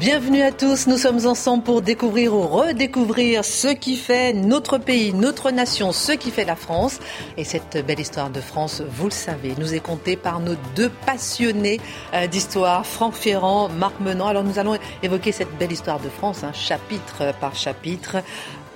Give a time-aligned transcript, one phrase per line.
[0.00, 5.12] Bienvenue à tous, nous sommes ensemble pour découvrir ou redécouvrir ce qui fait notre pays,
[5.12, 7.00] notre nation, ce qui fait la France.
[7.36, 10.88] Et cette belle histoire de France, vous le savez, nous est contée par nos deux
[11.04, 11.82] passionnés
[12.14, 14.28] euh, d'histoire, Franck Ferrand, Marc Menant.
[14.28, 18.22] Alors nous allons évoquer cette belle histoire de France, hein, chapitre par chapitre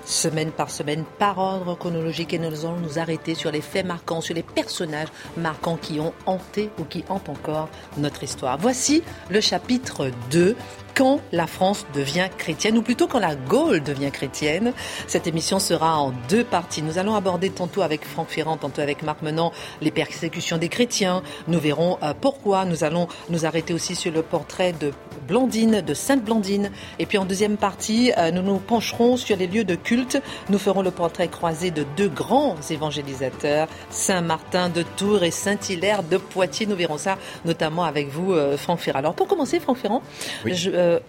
[0.04, 4.20] semaine par semaine, par ordre chronologique, et nous allons nous arrêter sur les faits marquants,
[4.20, 8.58] sur les personnages marquants qui ont hanté ou qui hantent encore notre histoire.
[8.58, 10.56] Voici le chapitre 2,
[10.94, 14.72] quand la France devient chrétienne, ou plutôt quand la Gaule devient chrétienne.
[15.06, 16.82] Cette émission sera en deux parties.
[16.82, 21.22] Nous allons aborder tantôt avec Franck Ferrand, tantôt avec Marc Menant, les persécutions des chrétiens.
[21.48, 22.64] Nous verrons euh, pourquoi.
[22.64, 24.92] Nous allons nous arrêter aussi sur le portrait de
[25.26, 26.70] Blandine, de Sainte Blandine.
[26.98, 30.20] Et puis en deuxième partie, euh, nous nous pencherons sur les lieux de culte.
[30.48, 35.58] Nous ferons le portrait croisé de deux grands évangélisateurs, Saint Martin de Tours et Saint
[35.68, 36.66] Hilaire de Poitiers.
[36.66, 38.98] Nous verrons ça notamment avec vous, euh, Franck Ferrand.
[38.98, 40.02] Alors pour commencer, Franck Ferrand,
[40.44, 41.00] je, euh,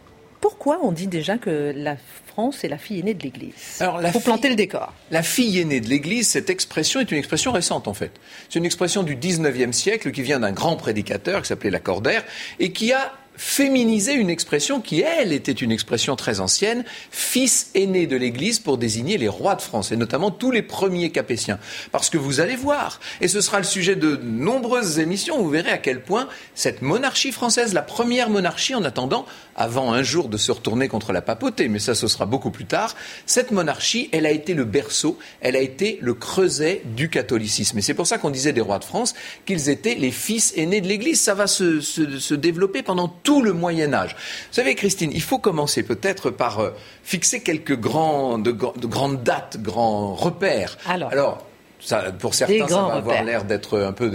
[0.42, 1.98] pourquoi on dit déjà que la
[2.28, 4.94] France est la fille aînée de l'Église Pour planter le décor.
[5.10, 8.12] La fille aînée de l'Église, cette expression est une expression récente en fait.
[8.50, 12.24] C'est une expression du 19e siècle qui vient d'un grand prédicateur qui s'appelait Lacordaire
[12.60, 18.08] et qui a féminiser une expression qui, elle, était une expression très ancienne, fils aîné
[18.08, 21.60] de l'Église pour désigner les rois de France, et notamment tous les premiers capétiens.
[21.92, 25.72] Parce que vous allez voir, et ce sera le sujet de nombreuses émissions, vous verrez
[25.72, 29.26] à quel point cette monarchie française, la première monarchie en attendant,
[29.56, 32.66] avant un jour de se retourner contre la papauté, mais ça ce sera beaucoup plus
[32.66, 37.78] tard, cette monarchie, elle a été le berceau, elle a été le creuset du catholicisme.
[37.78, 39.14] Et c'est pour ça qu'on disait des rois de France
[39.46, 41.22] qu'ils étaient les fils aînés de l'Église.
[41.22, 44.12] Ça va se, se développer pendant tout le Moyen Âge.
[44.12, 46.70] Vous savez, Christine, il faut commencer peut-être par euh,
[47.04, 50.78] fixer quelques grands, de, grandes dates, grands repères.
[50.88, 51.46] Alors,
[51.82, 54.10] ça, pour certains, ça va avoir l'air d'être un peu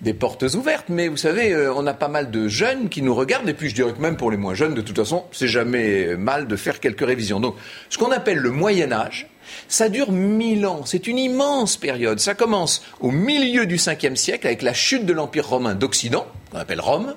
[0.00, 3.14] des, portes ouvertes, mais vous savez, euh, on a pas mal de jeunes qui nous
[3.14, 5.48] regardent, et puis je dirais que même pour les moins jeunes, de toute façon, c'est
[5.48, 7.40] jamais mal de faire quelques révisions.
[7.40, 7.56] Donc,
[7.88, 9.28] ce qu'on appelle le Moyen Âge,
[9.68, 12.20] ça dure mille ans, c'est une immense période.
[12.20, 16.58] Ça commence au milieu du 5e siècle avec la chute de l'Empire romain d'Occident, qu'on
[16.58, 17.14] appelle Rome,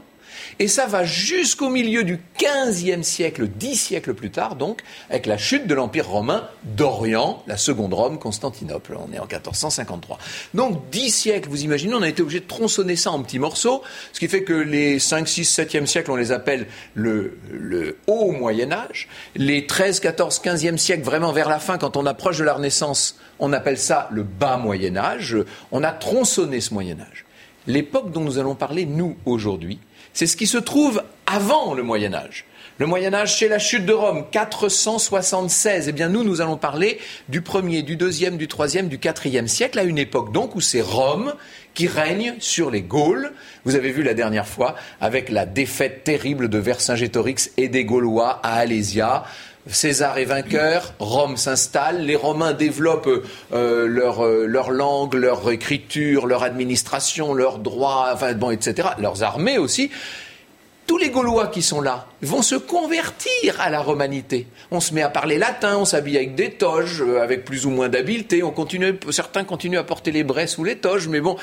[0.59, 5.38] et ça va jusqu'au milieu du XVe siècle, dix siècles plus tard, donc, avec la
[5.38, 8.97] chute de l'Empire romain d'Orient, la seconde Rome, Constantinople.
[8.97, 10.18] On est en 1453.
[10.56, 13.84] Donc, dix siècles, vous imaginez, on a été obligé de tronçonner ça en petits morceaux,
[14.13, 18.31] ce qui fait que les 5, 6, 7e siècles, on les appelle le, le haut
[18.31, 19.07] Moyen Âge.
[19.35, 23.19] Les 13, 14, 15e siècles, vraiment vers la fin, quand on approche de la Renaissance,
[23.39, 25.38] on appelle ça le bas Moyen Âge.
[25.72, 27.25] On a tronçonné ce Moyen Âge.
[27.68, 29.79] L'époque dont nous allons parler, nous, aujourd'hui,
[30.18, 32.46] c'est ce qui se trouve avant le Moyen Âge.
[32.80, 35.90] Le Moyen Âge, c'est la chute de Rome, 476.
[35.90, 36.98] Eh bien, nous, nous allons parler
[37.30, 40.82] du premier, du deuxième, du troisième, du quatrième siècle, à une époque donc où c'est
[40.82, 41.36] Rome
[41.76, 43.32] qui règne sur les Gaules.
[43.64, 48.40] Vous avez vu la dernière fois avec la défaite terrible de Vercingétorix et des Gaulois
[48.42, 49.24] à Alésia.
[49.70, 53.24] César est vainqueur, Rome s'installe, les Romains développent
[53.54, 59.58] euh, leur, euh, leur, langue, leur écriture, leur administration, leurs droits, bon, etc., leurs armées
[59.58, 59.92] aussi
[60.88, 64.48] tous les Gaulois qui sont là vont se convertir à la romanité.
[64.72, 67.70] On se met à parler latin, on s'habille avec des toges, euh, avec plus ou
[67.70, 68.42] moins d'habileté.
[68.42, 71.36] On continue, certains continuent à porter les bresses ou les toges, mais bon,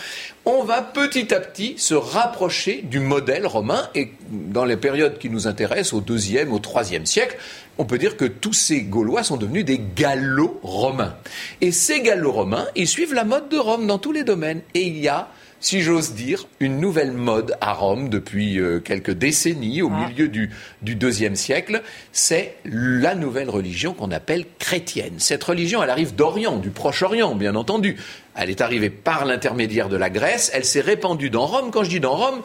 [0.47, 3.89] on va petit à petit se rapprocher du modèle romain.
[3.95, 7.37] Et dans les périodes qui nous intéressent, au deuxième, au troisième siècle,
[7.79, 11.17] on peut dire que tous ces Gaulois sont devenus des gallo-romains.
[11.61, 14.63] Et ces gallo-romains, ils suivent la mode de Rome dans tous les domaines.
[14.75, 15.29] Et il y a
[15.65, 20.07] si j'ose dire, une nouvelle mode à Rome depuis euh, quelques décennies, au ah.
[20.07, 20.51] milieu du,
[20.83, 21.83] du deuxième siècle.
[22.13, 25.15] C'est la nouvelle religion qu'on appelle chrétienne.
[25.17, 27.97] Cette religion, elle arrive d'Orient, du Proche-Orient, bien entendu.
[28.37, 30.51] Elle est arrivée par l'intermédiaire de la Grèce.
[30.53, 31.71] Elle s'est répandue dans Rome.
[31.71, 32.43] Quand je dis dans Rome,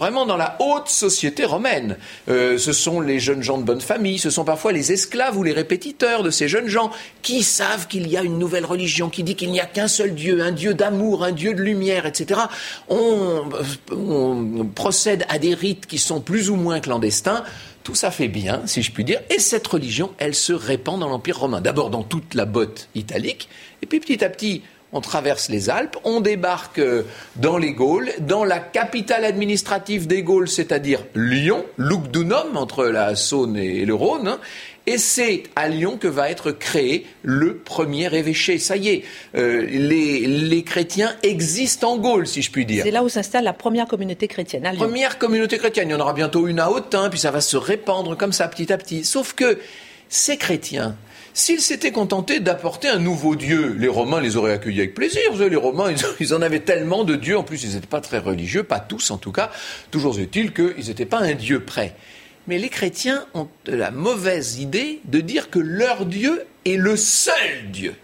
[0.00, 1.98] vraiment dans la haute société romaine.
[2.28, 5.42] Euh, ce sont les jeunes gens de bonne famille, ce sont parfois les esclaves ou
[5.42, 6.90] les répétiteurs de ces jeunes gens
[7.20, 10.14] qui savent qu'il y a une nouvelle religion, qui dit qu'il n'y a qu'un seul
[10.14, 12.40] Dieu, un Dieu d'amour, un Dieu de lumière, etc.
[12.88, 13.42] On,
[13.92, 17.44] on procède à des rites qui sont plus ou moins clandestins.
[17.82, 21.08] Tout ça fait bien, si je puis dire, et cette religion, elle se répand dans
[21.08, 21.60] l'Empire romain.
[21.60, 23.48] D'abord dans toute la botte italique,
[23.82, 26.80] et puis petit à petit, on traverse les Alpes, on débarque
[27.36, 33.56] dans les Gaules, dans la capitale administrative des Gaules, c'est-à-dire Lyon, Lugdunum, entre la Saône
[33.56, 34.40] et le Rhône, hein.
[34.86, 38.58] et c'est à Lyon que va être créé le premier évêché.
[38.58, 39.04] Ça y est,
[39.36, 42.84] euh, les, chrétiens existent en Gaule, si je puis dire.
[42.84, 44.66] C'est là où s'installe la première communauté chrétienne.
[44.66, 45.88] À Première communauté chrétienne.
[45.88, 48.48] Il y en aura bientôt une à Autun, puis ça va se répandre comme ça
[48.48, 49.04] petit à petit.
[49.04, 49.58] Sauf que
[50.08, 50.96] ces chrétiens,
[51.32, 55.20] S'ils s'étaient contentés d'apporter un nouveau Dieu, les Romains les auraient accueillis avec plaisir.
[55.38, 57.38] Les Romains, ils en avaient tellement de dieux.
[57.38, 59.50] En plus, ils n'étaient pas très religieux, pas tous en tout cas.
[59.90, 61.94] Toujours est-il qu'ils n'étaient pas un Dieu prêt.
[62.46, 67.70] Mais les chrétiens ont la mauvaise idée de dire que leur Dieu est le seul
[67.70, 67.94] Dieu.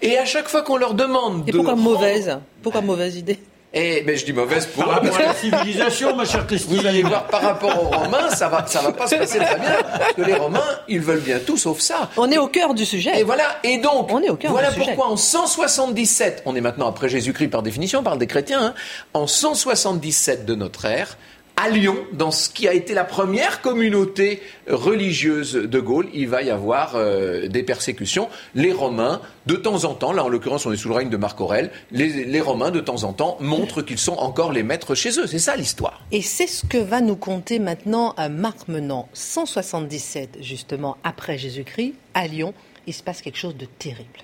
[0.00, 2.38] Et à chaque fois qu'on leur demande Et pourquoi mauvaise?
[2.62, 3.38] Pourquoi mauvaise idée?
[3.74, 6.76] Eh, mais je dis mauvaise pour par rapport à la civilisation, ma chère Christine.
[6.76, 9.58] Vous allez voir, par rapport aux Romains, ça va, ça va pas se passer très
[9.58, 12.10] bien, parce que les Romains, ils veulent bien tout sauf ça.
[12.16, 13.18] On est au cœur du sujet.
[13.18, 13.44] Et voilà.
[13.64, 17.08] Et donc, on est au cœur voilà du pourquoi en 177, on est maintenant après
[17.08, 18.74] Jésus-Christ par définition, on parle des chrétiens, hein,
[19.12, 21.16] en 177 de notre ère,
[21.56, 26.42] à Lyon, dans ce qui a été la première communauté religieuse de Gaulle, il va
[26.42, 28.28] y avoir euh, des persécutions.
[28.56, 31.16] Les Romains, de temps en temps, là en l'occurrence on est sous le règne de
[31.16, 35.18] Marc Aurèle, les, Romains de temps en temps montrent qu'ils sont encore les maîtres chez
[35.20, 35.26] eux.
[35.26, 36.02] C'est ça l'histoire.
[36.10, 42.26] Et c'est ce que va nous conter maintenant Marc Menant, 177 justement après Jésus-Christ, à
[42.26, 42.52] Lyon.
[42.86, 44.20] Il se passe quelque chose de terrible.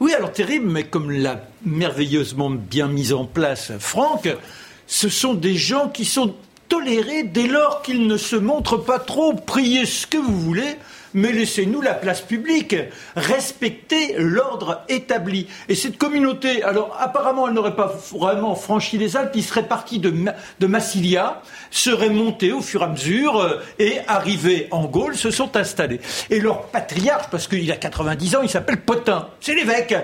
[0.00, 4.28] Oui, alors terrible, mais comme l'a merveilleusement bien mis en place Franck,
[4.86, 6.34] ce sont des gens qui sont
[6.74, 9.32] toléré dès lors qu'il ne se montre pas trop.
[9.32, 10.76] Priez ce que vous voulez,
[11.12, 12.74] mais laissez-nous la place publique.
[13.14, 15.46] Respectez l'ordre établi.
[15.68, 20.00] Et cette communauté, alors apparemment, elle n'aurait pas vraiment franchi les Alpes, il serait parti
[20.00, 20.12] de,
[20.58, 25.30] de Massilia, serait monté au fur et à mesure euh, et arrivé en Gaule, se
[25.30, 26.00] sont installés.
[26.28, 29.28] Et leur patriarche, parce qu'il a 90 ans, il s'appelle Potin.
[29.40, 29.94] C'est l'évêque.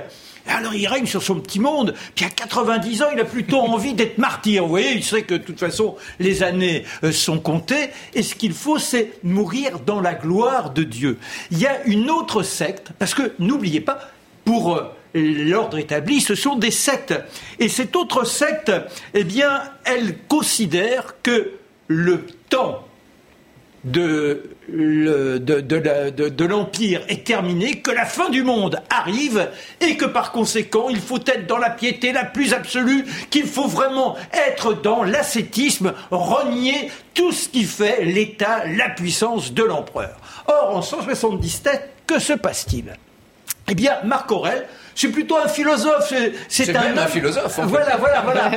[0.46, 3.94] Alors il règne sur son petit monde, puis à 90 ans, il a plutôt envie
[3.94, 4.62] d'être martyr.
[4.64, 8.34] Vous voyez, il sait que de toute façon, les années euh, sont comptées, et ce
[8.34, 11.18] qu'il faut, c'est mourir dans la gloire de Dieu.
[11.50, 14.10] Il y a une autre secte, parce que n'oubliez pas,
[14.44, 17.14] pour euh, l'ordre établi, ce sont des sectes.
[17.58, 18.72] Et cette autre secte,
[19.14, 21.52] eh bien, elle considère que
[21.88, 22.84] le temps
[23.84, 29.48] de, de, l'Empire est terminé, que la fin du monde arrive
[29.80, 33.68] et que par conséquent il faut être dans la piété la plus absolue, qu'il faut
[33.68, 34.16] vraiment
[34.48, 40.16] être dans l'ascétisme, renier tout ce qui fait l'état, la puissance de l'empereur.
[40.46, 42.96] Or, en 177, que se passe-t-il?
[43.68, 46.12] Eh bien, Marc Aurèle c'est plutôt un philosophe.
[46.48, 47.60] C'est un, un philosophe.
[47.64, 48.50] Voilà, voilà, voilà.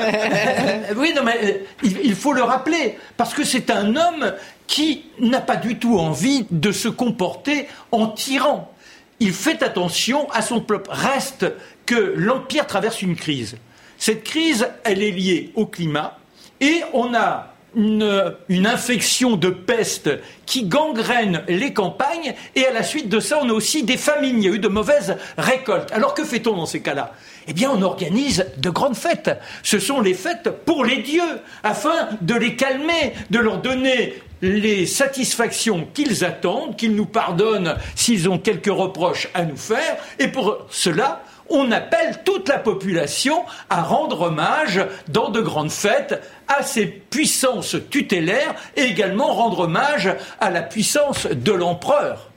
[0.98, 4.34] oui, non, mais euh, il, faut le rappeler parce que c'est un homme
[4.68, 8.72] qui n'a pas du tout envie de se comporter en tyran.
[9.20, 10.90] Il fait attention à son peuple.
[10.92, 11.46] Reste
[11.86, 13.58] que l'Empire traverse une crise.
[13.98, 16.18] Cette crise, elle est liée au climat
[16.60, 20.10] et on a une, infection de peste
[20.46, 24.38] qui gangrène les campagnes et à la suite de ça, on a aussi des famines.
[24.38, 25.92] Il y a eu de mauvaises récoltes.
[25.92, 27.14] Alors que fait-on dans ces cas-là?
[27.48, 29.32] Eh bien, on organise de grandes fêtes.
[29.64, 31.22] Ce sont les fêtes pour les dieux
[31.64, 38.30] afin de les calmer, de leur donner les satisfactions qu'ils attendent, qu'ils nous pardonnent s'ils
[38.30, 39.98] ont quelques reproches à nous faire.
[40.20, 41.24] Et pour cela,
[41.54, 47.76] on appelle toute la population à rendre hommage dans de grandes fêtes à ces puissances
[47.90, 52.32] tutélaires et également rendre hommage à la puissance de l'empereur.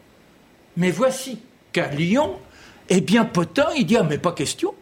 [0.76, 1.38] Mais voici
[1.72, 2.36] qu'à Lyon,
[2.88, 4.74] eh bien Potin, il dit ah mais pas question.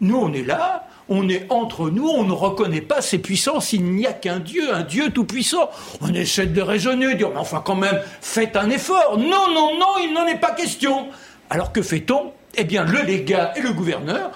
[0.00, 3.84] Nous on est là, on est entre nous, on ne reconnaît pas ces puissances, il
[3.84, 5.70] n'y a qu'un Dieu, un Dieu tout-puissant.
[6.00, 9.18] On essaie de raisonner, dire mais enfin quand même, faites un effort.
[9.18, 11.08] Non, non, non, il n'en est pas question.
[11.50, 12.32] Alors que fait-on?
[12.56, 14.30] Eh bien le légat et le gouverneur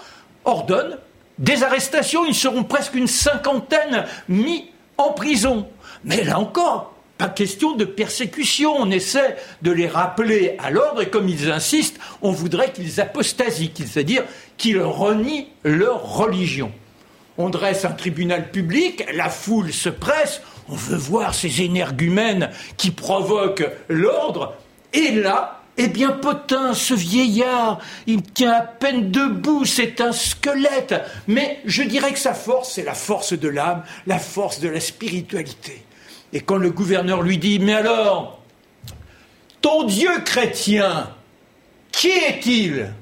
[0.44, 0.98] ordonnent
[1.38, 5.68] des arrestations, ils seront presque une cinquantaine mis en prison.
[6.04, 11.08] Mais là encore, pas question de persécution, on essaie de les rappeler à l'ordre et
[11.08, 14.24] comme ils insistent, on voudrait qu'ils apostasient, c'est-à-dire
[14.56, 16.72] qu'ils renient leur religion.
[17.36, 22.90] On dresse un tribunal public, la foule se presse, on veut voir ces énergumènes qui
[22.90, 24.54] provoquent l'ordre,
[24.92, 30.94] et là, eh bien, Potin, ce vieillard, il tient à peine debout, c'est un squelette.
[31.28, 34.80] Mais je dirais que sa force, c'est la force de l'âme, la force de la
[34.80, 35.84] spiritualité.
[36.32, 38.42] Et quand le gouverneur lui dit, mais alors,
[39.60, 41.10] ton Dieu chrétien,
[41.92, 42.92] qui est-il?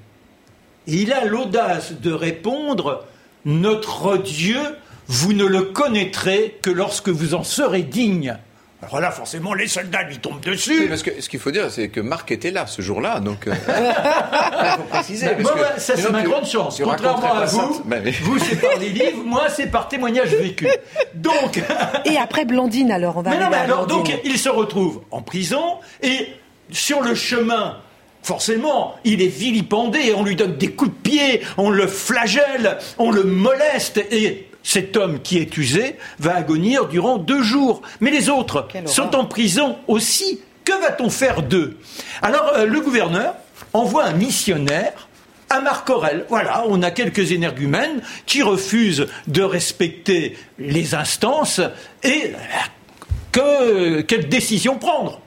[0.87, 3.07] Il a l'audace de répondre,
[3.47, 4.61] notre Dieu,
[5.09, 8.37] vous ne le connaîtrez que lorsque vous en serez digne.
[8.87, 10.87] Alors là, forcément, les soldats lui tombent dessus.
[10.89, 13.47] parce que ce qu'il faut dire, c'est que Marc était là ce jour-là, donc.
[13.47, 15.27] Euh, il faut préciser.
[15.79, 16.81] ça, c'est ma grande chance.
[16.83, 20.69] Contrairement à vous, bah, vous, c'est par les livres, moi, c'est par témoignage vécu.
[21.15, 21.63] Donc.
[22.05, 23.31] et après Blandine, alors, on va.
[23.31, 26.29] Mais non, mais alors, donc, il se retrouve en prison et
[26.71, 27.79] sur le chemin.
[28.23, 33.13] Forcément, il est vilipendé, on lui donne des coups de pied, on le flagelle, on
[33.13, 37.83] le moleste, et cet homme qui est usé va agonir durant deux jours.
[38.01, 40.41] Mais les autres sont en prison aussi.
[40.65, 41.79] Que va-t-on faire d'eux?
[42.21, 43.35] Alors euh, le gouverneur
[43.73, 45.07] envoie un missionnaire
[45.51, 46.27] à Marc Aurel.
[46.29, 51.61] Voilà, on a quelques énergumènes qui refusent de respecter les instances
[52.03, 52.33] et
[53.31, 55.21] que, quelle décision prendre?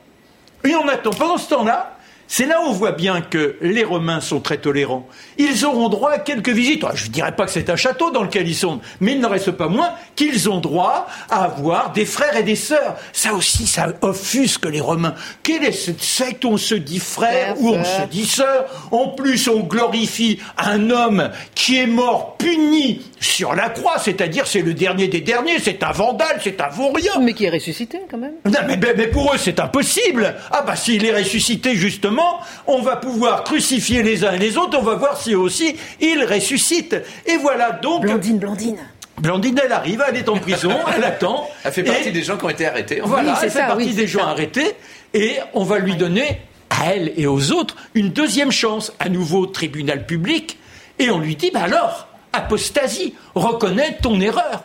[0.65, 1.11] Et on attend.
[1.11, 1.97] Pendant ce temps-là,
[2.31, 5.07] c'est là où on voit bien que les Romains sont très tolérants.
[5.39, 6.85] Ils auront droit à quelques visites.
[6.93, 9.29] Je ne dirais pas que c'est un château dans lequel ils sont, mais il n'en
[9.29, 12.97] reste pas moins qu'ils ont droit à avoir des frères et des sœurs.
[13.13, 15.15] Ça aussi, ça offusque les Romains.
[15.41, 19.07] Quelle est cette secte où on se dit frère, ou on se dit sœur En
[19.07, 24.75] plus, on glorifie un homme qui est mort puni sur la croix, c'est-à-dire c'est le
[24.75, 27.13] dernier des derniers, c'est un vandale, c'est un vaurien.
[27.21, 28.33] Mais qui est ressuscité quand même.
[28.45, 30.35] Non, mais, mais pour eux, c'est impossible.
[30.51, 32.18] Ah bah s'il est ressuscité, justement,
[32.67, 36.23] on va pouvoir crucifier les uns et les autres, on va voir si aussi ils
[36.23, 36.97] ressuscitent.
[37.25, 38.03] Et voilà donc.
[38.03, 38.77] Blandine, Blandine.
[39.19, 41.47] Blandine, elle arrive, elle est en prison, elle attend.
[41.63, 43.01] Elle fait partie des gens qui ont été arrêtés.
[43.03, 44.75] Voilà, elle fait partie des gens arrêtés.
[45.13, 48.93] Et on va lui donner, à elle et aux autres, une deuxième chance.
[48.99, 50.57] À nouveau, tribunal public.
[50.99, 54.63] Et on lui dit, bah alors, apostasie, reconnais ton erreur.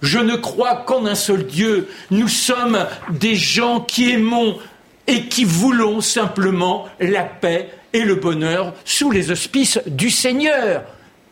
[0.00, 1.88] Je ne crois qu'en un seul Dieu.
[2.10, 4.58] Nous sommes des gens qui aimons
[5.06, 10.84] et qui voulons simplement la paix et le bonheur sous les auspices du Seigneur.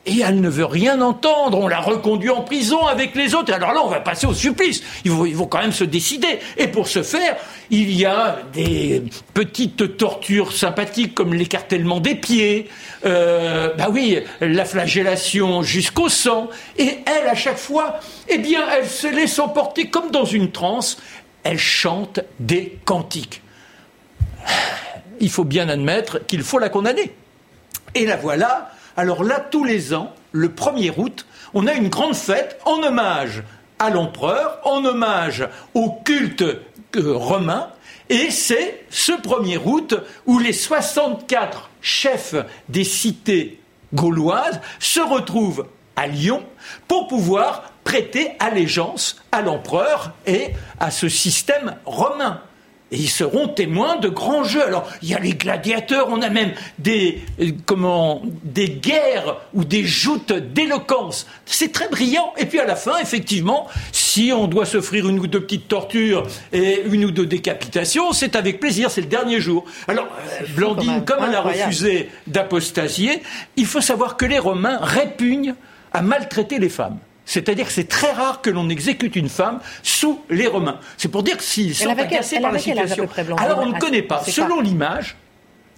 [0.07, 1.59] Et elle ne veut rien entendre.
[1.59, 3.53] On l'a reconduit en prison avec les autres.
[3.53, 4.83] alors là, on va passer au supplice.
[5.05, 6.39] Ils vont, quand même se décider.
[6.57, 7.37] Et pour ce faire,
[7.69, 9.03] il y a des
[9.35, 12.69] petites tortures sympathiques comme l'écartèlement des pieds.
[13.05, 16.49] Euh, bah oui, la flagellation jusqu'au sang.
[16.79, 20.97] Et elle, à chaque fois, eh bien, elle se laisse emporter comme dans une transe.
[21.45, 23.43] Elle chante des cantiques
[25.21, 27.15] il faut bien admettre qu'il faut la condamner.
[27.95, 28.71] Et la voilà.
[28.97, 33.43] Alors là, tous les ans, le 1er août, on a une grande fête en hommage
[33.79, 37.71] à l'empereur, en hommage au culte euh, romain.
[38.09, 39.95] Et c'est ce 1er août
[40.27, 42.35] où les 64 chefs
[42.69, 43.61] des cités
[43.95, 45.67] gauloises se retrouvent
[45.97, 46.45] à Lyon
[46.89, 52.43] pour pouvoir prêter allégeance à l'empereur et à ce système romain.
[52.93, 54.65] Et ils seront témoins de grands jeux.
[54.65, 59.65] Alors, il y a les gladiateurs, on a même des, euh, comment, des guerres ou
[59.65, 61.27] des joutes d'éloquence.
[61.47, 62.33] C'est très brillant.
[62.37, 66.27] Et puis à la fin, effectivement, si on doit s'offrir une ou deux petites tortures
[66.53, 69.65] et une ou deux décapitations, c'est avec plaisir, c'est le dernier jour.
[69.87, 70.09] Alors,
[70.41, 73.23] euh, Blandine, comme elle a refusé d'apostasier,
[73.57, 75.55] il faut savoir que les Romains répugnent
[75.93, 76.99] à maltraiter les femmes.
[77.31, 80.81] C'est-à-dire que c'est très rare que l'on exécute une femme sous les Romains.
[80.97, 83.09] C'est pour dire que s'ils sont agacés par la situation.
[83.39, 84.25] Alors on ne connaît pas.
[84.25, 85.15] Selon l'image,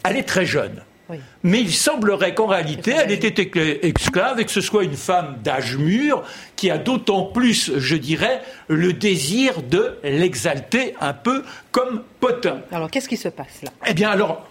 [0.03, 0.83] elle est très jeune.
[1.43, 3.51] Mais il semblerait qu'en réalité, elle était
[3.83, 6.23] esclave et que ce soit une femme d'âge mûr
[6.57, 12.63] qui a d'autant plus, je dirais, le désir de l'exalter un peu comme Potin.
[12.73, 13.71] Alors qu'est-ce qui se passe là?
[13.87, 14.49] Eh bien alors,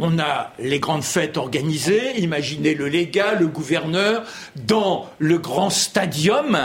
[0.00, 4.22] on a les grandes fêtes organisées, imaginez le légat, le gouverneur,
[4.56, 6.58] dans le grand stadium.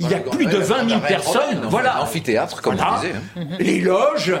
[0.00, 1.62] Il y a plus de 20 000 personnes.
[1.68, 2.02] voilà.
[2.02, 3.14] Amphithéâtre, comme on disait.
[3.36, 3.40] Hein.
[3.58, 4.34] Les loges.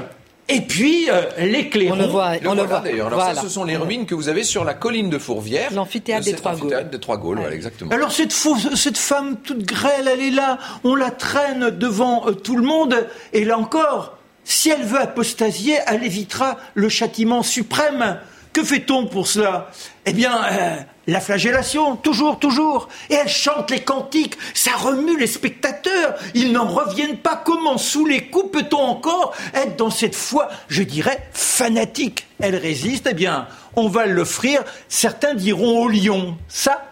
[0.48, 2.78] Et puis euh, les On le voit, on le voit.
[2.80, 3.08] d'ailleurs.
[3.08, 5.72] Alors ça, ce sont les ruines que vous avez sur la colline de Fourvière.
[5.72, 6.88] L'amphithéâtre des Trois Gaules.
[6.88, 7.90] des Trois Gaules, voilà, exactement.
[7.90, 12.56] Alors cette, cette femme toute grêle, elle est là, on la traîne devant euh, tout
[12.56, 12.94] le monde,
[13.32, 18.18] et là encore, si elle veut apostasier, elle évitera le châtiment suprême.
[18.56, 19.70] Que fait-on pour cela?
[20.06, 22.88] Eh bien, euh, la flagellation, toujours, toujours.
[23.10, 26.14] Et elle chante les cantiques, ça remue les spectateurs.
[26.32, 27.36] Ils n'en reviennent pas.
[27.36, 32.28] Comment, sous les coups, peut-on encore être dans cette foi, je dirais, fanatique?
[32.40, 34.64] Elle résiste, eh bien, on va l'offrir.
[34.88, 36.38] Certains diront au lion.
[36.48, 36.82] Ça,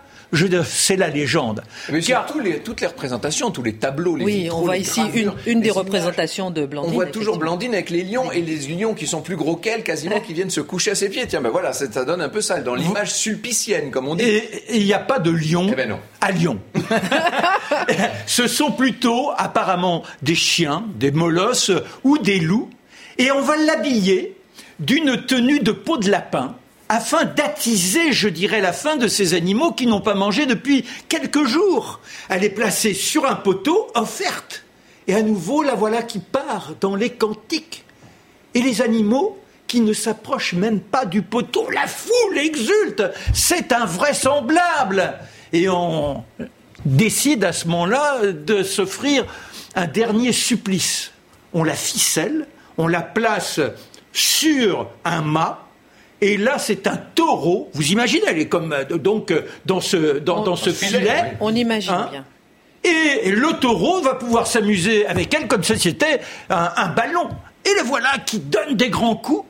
[0.65, 1.63] c'est la légende.
[1.91, 5.01] Mais les, toutes les représentations, tous les tableaux, les Oui, on voit ici
[5.47, 6.93] une, des représentations de Blandine.
[6.93, 9.83] On voit toujours Blandine avec les lions et les lions qui sont plus gros qu'elle,
[9.83, 11.27] quasiment, qui viennent se coucher à ses pieds.
[11.27, 14.25] Tiens, ben voilà, ça, donne un peu ça, dans l'image sulpicienne, comme on dit.
[14.25, 16.59] Et il n'y a pas de lion eh ben à Lyon.
[18.27, 21.71] Ce sont plutôt, apparemment, des chiens, des molosses
[22.03, 22.71] ou des loups.
[23.19, 24.37] Et on va l'habiller
[24.81, 26.57] d'une tenue de peau de lapin
[26.89, 31.45] afin d'attiser, je dirais, la faim de ces animaux qui n'ont pas mangé depuis quelques
[31.45, 32.01] jours.
[32.29, 34.65] Elle est placée sur un poteau, offerte.
[35.07, 37.85] Et à nouveau, la voilà qui part dans les cantiques.
[38.55, 43.03] Et les animaux qui ne s'approchent même pas du poteau, la foule exulte.
[43.33, 45.19] C'est invraisemblable.
[45.53, 46.23] Et on
[46.85, 49.25] décide à ce moment-là de s'offrir
[49.75, 51.13] un dernier supplice.
[51.53, 52.47] On la ficelle,
[52.79, 53.61] on la place
[54.13, 55.64] sur un mât,
[56.25, 57.69] et là, c'est un taureau.
[57.75, 61.37] Vous imaginez, elle est comme euh, donc euh, dans ce dans, ce filet.
[61.41, 62.25] On imagine hein bien.
[62.83, 67.29] Et le taureau va pouvoir s'amuser avec elle comme si c'était un, ballon.
[67.65, 69.47] Et le voilà qui donne des grands coups.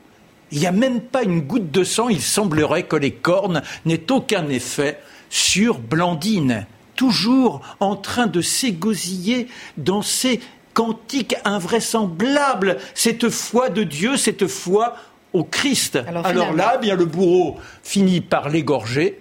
[0.51, 2.07] Il n'y a même pas une goutte de sang.
[2.07, 6.65] Il semblerait que les cornes n'aient aucun effet sur Blandine,
[6.95, 10.39] toujours en train de s'égosiller dans ces
[10.73, 14.95] cantiques invraisemblables, cette foi de Dieu, cette foi
[15.35, 15.99] au Christ.
[16.23, 19.19] Alors, là, bien le bourreau finit par l'égorger.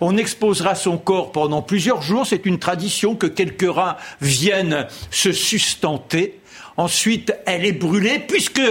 [0.00, 2.26] On exposera son corps pendant plusieurs jours.
[2.26, 6.40] C'est une tradition que quelques rats viennent se sustenter.
[6.76, 8.62] Ensuite, elle est brûlée puisque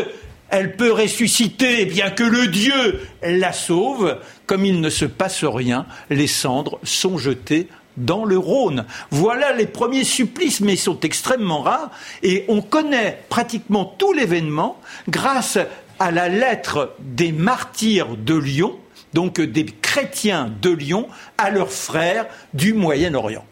[0.50, 4.18] elle peut ressusciter, bien que le Dieu la sauve.
[4.48, 8.86] Comme il ne se passe rien, les cendres sont jetées dans le Rhône.
[9.12, 11.92] Voilà les premiers supplices, mais ils sont extrêmement rares.
[12.24, 15.58] Et on connaît pratiquement tout l'événement grâce
[16.00, 18.78] à la lettre des martyrs de Lyon,
[19.14, 23.46] donc des chrétiens de Lyon, à leurs frères du Moyen-Orient.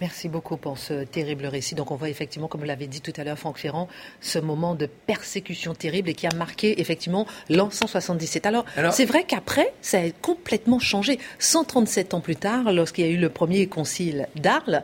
[0.00, 1.74] Merci beaucoup pour ce terrible récit.
[1.74, 3.88] Donc on voit effectivement, comme vous l'avez dit tout à l'heure, Franck Ferrand,
[4.20, 8.46] ce moment de persécution terrible et qui a marqué effectivement l'an 177.
[8.46, 11.18] Alors, Alors c'est vrai qu'après, ça a complètement changé.
[11.38, 14.82] 137 ans plus tard, lorsqu'il y a eu le premier concile d'Arles,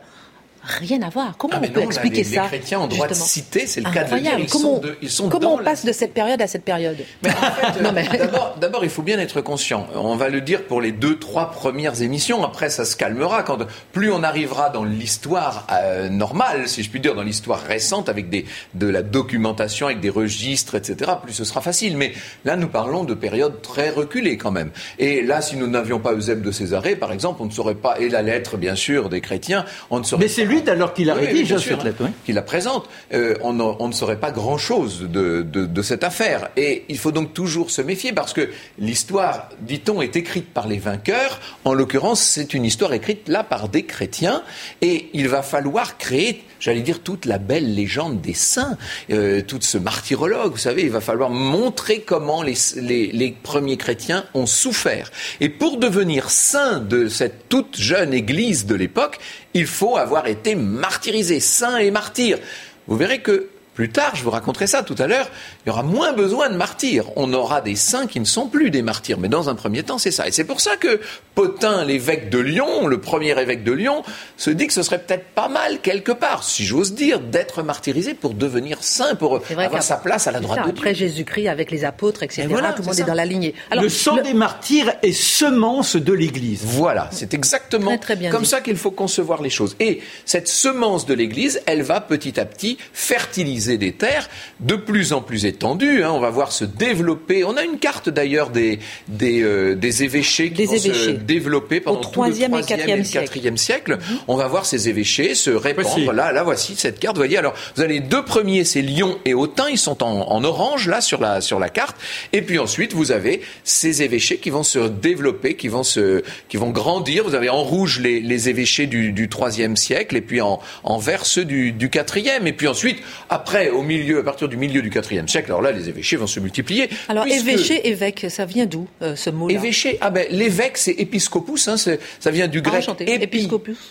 [0.63, 1.35] rien à voir.
[1.37, 4.05] Comment ah, on peut expliquer ça Les chrétiens ont droit de citer, c'est le cas
[4.05, 4.39] de dire.
[4.39, 6.97] Ils comment, sont ils sont comment on passe de cette période à cette période
[8.61, 9.87] D'abord, il faut bien être conscient.
[9.95, 12.43] On va le dire pour les deux, trois premières émissions.
[12.43, 13.43] Après, ça se calmera.
[13.43, 13.59] Quand
[13.91, 18.29] plus on arrivera dans l'histoire euh, normale, si je puis dire, dans l'histoire récente, avec
[18.29, 21.97] des, de la documentation, avec des registres, etc., plus ce sera facile.
[21.97, 22.13] Mais
[22.45, 24.71] là, nous parlons de périodes très reculées quand même.
[24.99, 27.99] Et là, si nous n'avions pas Eusèbe de Césarée, par exemple, on ne saurait pas,
[27.99, 31.57] et la lettre, bien sûr, des chrétiens, on ne saurait pas alors qu'il a rédigé
[31.57, 32.03] cette lettre.
[32.25, 32.89] Qu'il la présente.
[33.13, 36.49] Euh, on, ne saurait pas grand-chose de, cette affaire.
[36.57, 40.77] Et il faut donc toujours se méfier parce que l'histoire, dit-on, est écrite par les
[40.77, 41.39] vainqueurs.
[41.65, 44.43] En l'occurrence, c'est une histoire écrite là par des chrétiens.
[44.81, 48.77] Et il va falloir créer j'allais dire, toute la belle légende des saints,
[49.11, 50.53] euh, tout ce martyrologue.
[50.53, 55.11] Vous savez, il va falloir montrer comment les, les, premiers chrétiens ont souffert.
[55.41, 59.19] Et pour devenir saint de cette toute jeune église de l'époque,
[59.53, 62.39] il faut avoir été martyrisé, saint et martyr.
[62.87, 65.29] Vous verrez que plus tard, je vous raconterai ça tout à l'heure,
[65.65, 67.05] il y aura moins besoin de martyrs.
[67.15, 69.17] On aura des saints qui ne sont plus des martyrs.
[69.17, 70.27] Mais dans un premier temps, c'est ça.
[70.27, 70.99] Et c'est pour ça que
[71.35, 74.03] Potin, l'évêque de Lyon, le premier évêque de Lyon,
[74.35, 78.13] se dit que ce serait peut-être pas mal, quelque part, si j'ose dire, d'être martyrisé
[78.13, 80.73] pour devenir saint, pour avoir sa place à la droite de Dieu.
[80.73, 83.55] Après Jésus-Christ, avec les apôtres, etc., tout le monde est, dans la lignée.
[83.73, 86.61] le sang des martyrs est semence de l'Église.
[86.65, 87.97] Voilà, c'est exactement
[88.31, 89.77] comme ça qu'il faut concevoir les choses.
[89.79, 95.13] Et cette semence de l'Église, elle va petit à petit fertiliser des terres de plus
[95.13, 95.52] en plus étendues.
[95.61, 96.11] Hein.
[96.11, 97.43] On va voir se développer.
[97.43, 102.23] On a une carte d'ailleurs des, des, euh, évêchés qui vont se développer pendant tout
[102.23, 103.97] le 3e et 4e siècle.
[103.97, 104.17] Mhm.
[104.27, 106.13] On va voir ces évêchés se répandre.
[106.13, 107.15] Là, là, voici cette carte.
[107.15, 109.69] Vous voyez, alors, vous avez les deux premiers, c'est Lyon et Autun.
[109.69, 111.95] Ils sont en, orange, là, sur la, sur la carte.
[112.33, 116.57] Et puis ensuite, vous avez ces évêchés qui vont se développer, qui vont, se, qui
[116.57, 117.23] vont grandir.
[117.23, 120.97] Vous avez en rouge les, les évêchés du, du 3e siècle et puis en, en
[120.97, 122.45] vert ceux du, du 4e.
[122.45, 125.71] Et puis ensuite, après, au milieu, à partir du milieu du IVe siècle, alors là,
[125.71, 126.89] les évêchés vont se multiplier.
[127.09, 129.55] Alors, évêché, évêque, ça vient d'où, euh, ce mot-là?
[129.55, 132.95] Évêché, ah ben, l'évêque, c'est episcopus, hein, ça vient du grec ah,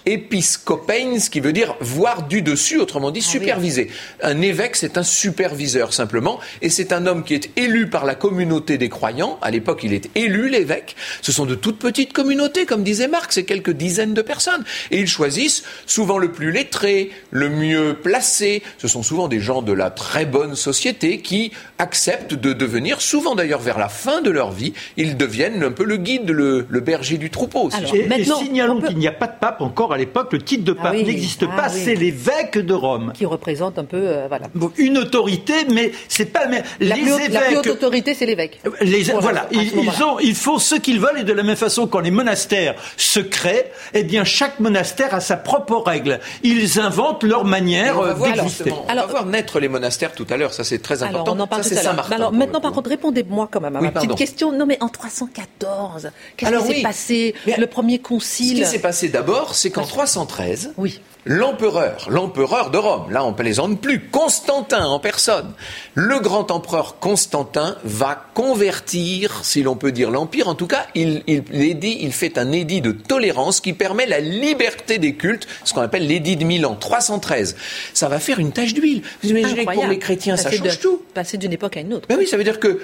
[0.07, 3.91] épi, ce qui veut dire voir du dessus, autrement dit, ah superviser.
[4.23, 8.15] Un évêque, c'est un superviseur, simplement, et c'est un homme qui est élu par la
[8.15, 9.39] communauté des croyants.
[9.43, 10.97] À l'époque, il est élu, l'évêque.
[11.21, 14.65] Ce sont de toutes petites communautés, comme disait Marc, c'est quelques dizaines de personnes.
[14.91, 18.63] Et ils choisissent souvent le plus lettré, le mieux placé.
[18.79, 21.42] Ce sont souvent des gens de la très bonne société qui
[21.79, 25.85] acceptent de devenir, souvent d'ailleurs vers la fin de leur vie, ils deviennent un peu
[25.85, 27.71] le guide, le, berger du troupeau.
[27.95, 30.95] et, signalons qu'il n'y a pas de pape encore à l'époque, le titre de pape
[30.99, 33.13] ah n'existe ah pas, c'est l'évêque de Rome.
[33.15, 34.47] Qui représente un peu, euh, voilà.
[34.77, 36.47] une autorité, mais c'est pas...
[36.47, 38.61] Mais la, les plus évêques, la plus haute autorité, c'est l'évêque.
[38.81, 42.01] Les, voilà, ils, ont, ils font ce qu'ils veulent, et de la même façon, quand
[42.01, 46.21] les monastères se créent, eh bien, chaque monastère a sa propre règle.
[46.43, 48.73] Ils inventent leur manière d'exister.
[48.89, 49.25] Alors, on va voir
[49.61, 51.32] les monastères tout à l'heure, ça c'est très important.
[51.32, 54.15] Alors, on en ça, c'est Alors maintenant, par contre, répondez-moi quand même à ma petite
[54.15, 54.53] question.
[54.53, 58.59] Non, mais en 314, qu'est-ce qui s'est passé Le premier concile.
[58.59, 61.01] Ce qui s'est passé d'abord, c'est qu'en 313, oui.
[61.25, 65.53] L'empereur, l'empereur de Rome, là on plaisante plus, Constantin en personne,
[65.95, 71.23] le grand empereur Constantin va convertir, si l'on peut dire l'empire, en tout cas il,
[71.29, 75.83] il, il fait un édit de tolérance qui permet la liberté des cultes, ce qu'on
[75.83, 77.55] appelle l'édit de Milan, 313.
[77.95, 79.03] Ça va faire une tache d'huile.
[79.23, 81.03] Vous imaginez que pour les chrétiens ça change tout.
[81.15, 82.09] Passer d'une époque à une autre.
[82.09, 82.81] Ben oui, ça veut dire que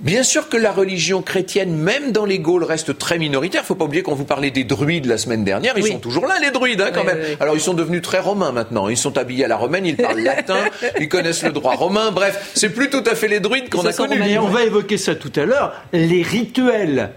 [0.00, 3.62] Bien sûr que la religion chrétienne, même dans les Gaules, reste très minoritaire.
[3.62, 5.76] Il ne faut pas oublier qu'on vous parlait des druides la semaine dernière.
[5.76, 7.18] Ils sont toujours là, les druides, hein, quand même.
[7.40, 8.88] Alors, ils sont devenus très romains maintenant.
[8.88, 10.64] Ils sont habillés à la romaine, ils parlent latin,
[11.00, 12.10] ils connaissent le droit romain.
[12.12, 14.38] Bref, c'est plus tout à fait les druides qu'on a connus.
[14.38, 15.74] on va évoquer ça tout à l'heure.
[15.92, 17.10] Les rituels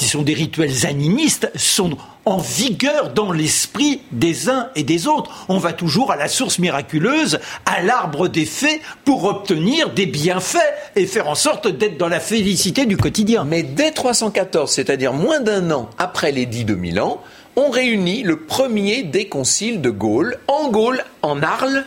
[0.00, 5.44] qui sont des rituels animistes, sont en vigueur dans l'esprit des uns et des autres.
[5.50, 10.56] On va toujours à la source miraculeuse, à l'arbre des faits, pour obtenir des bienfaits
[10.96, 13.44] et faire en sorte d'être dans la félicité du quotidien.
[13.44, 17.20] Mais dès 314, c'est-à-dire moins d'un an après l'édit de Milan,
[17.56, 21.84] on réunit le premier des conciles de Gaule, en Gaule, en Arles,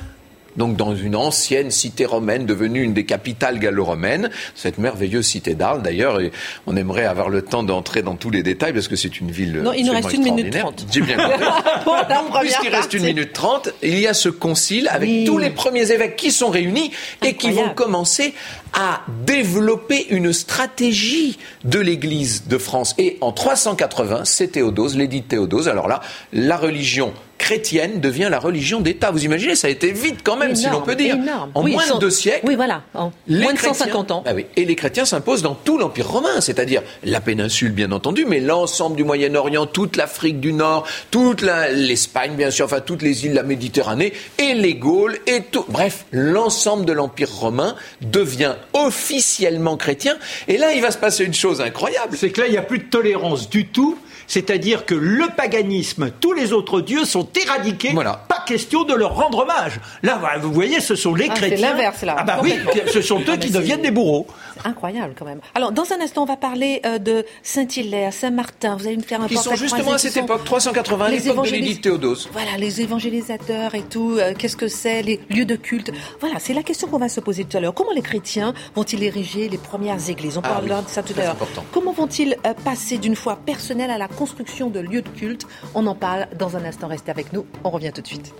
[0.57, 5.81] donc dans une ancienne cité romaine devenue une des capitales gallo-romaines, cette merveilleuse cité d'Arles
[5.81, 6.31] d'ailleurs, et
[6.67, 9.61] on aimerait avoir le temps d'entrer dans tous les détails parce que c'est une ville
[9.63, 10.85] Non, il nous reste une minute trente.
[10.91, 11.17] J'ai bien
[11.85, 12.41] compris.
[12.41, 16.15] Puisqu'il reste une minute trente, il y a ce concile avec tous les premiers évêques
[16.15, 16.91] qui sont réunis
[17.23, 18.33] et qui vont commencer
[18.73, 22.95] à développer une stratégie de l'Église de France.
[22.97, 25.67] Et en 380, c'est Théodose, l'édit de Théodose.
[25.67, 27.13] Alors là, la religion
[27.43, 29.11] chrétienne devient la religion d'État.
[29.11, 31.17] Vous imaginez, ça a été vite quand même, si l'on peut dire.
[31.53, 32.47] En moins de deux siècles.
[32.47, 32.83] Oui, voilà.
[32.93, 34.21] En moins de 150 ans.
[34.23, 38.23] Bah oui, et les chrétiens s'imposent dans tout l'Empire romain, c'est-à-dire la péninsule, bien entendu,
[38.25, 43.25] mais l'ensemble du Moyen-Orient, toute l'Afrique du Nord, toute l'Espagne, bien sûr, enfin toutes les
[43.25, 45.65] îles de la Méditerranée, et les Gaules, et tout.
[45.67, 50.15] Bref, l'ensemble de l'Empire romain devient officiellement chrétien.
[50.47, 52.15] Et là, il va se passer une chose incroyable.
[52.17, 56.11] C'est que là, il n'y a plus de tolérance du tout c'est-à-dire que le paganisme,
[56.19, 57.91] tous les autres dieux sont éradiqués.
[57.93, 58.23] Voilà.
[58.27, 59.79] Pas question de leur rendre hommage.
[60.01, 61.57] Là, vous voyez, ce sont les ah, chrétiens.
[61.57, 62.15] C'est l'inverse là.
[62.17, 62.55] Ah bah oui,
[62.91, 64.27] ce sont eux qui deviennent des bourreaux.
[64.65, 65.39] Incroyable quand même.
[65.55, 68.75] Alors, dans un instant, on va parler euh, de Saint-Hilaire, Saint-Martin.
[68.77, 71.81] Vous allez me faire un Qui sont justement à cette époque, 380, l'époque de l'édit
[71.81, 72.29] Théodose.
[72.31, 74.17] Voilà, les évangélisateurs et tout.
[74.19, 75.91] Euh, qu'est-ce que c'est Les lieux de culte.
[76.19, 77.73] Voilà, c'est la question qu'on va se poser tout à l'heure.
[77.73, 80.37] Comment les chrétiens vont-ils ériger les premières églises?
[80.37, 81.37] On ah parle de ça tout à l'heure.
[81.71, 85.45] Comment vont-ils euh, passer d'une foi personnelle à la construction de lieux de culte?
[85.73, 86.87] On en parle dans un instant.
[86.87, 87.45] Restez avec nous.
[87.63, 88.33] On revient tout de suite.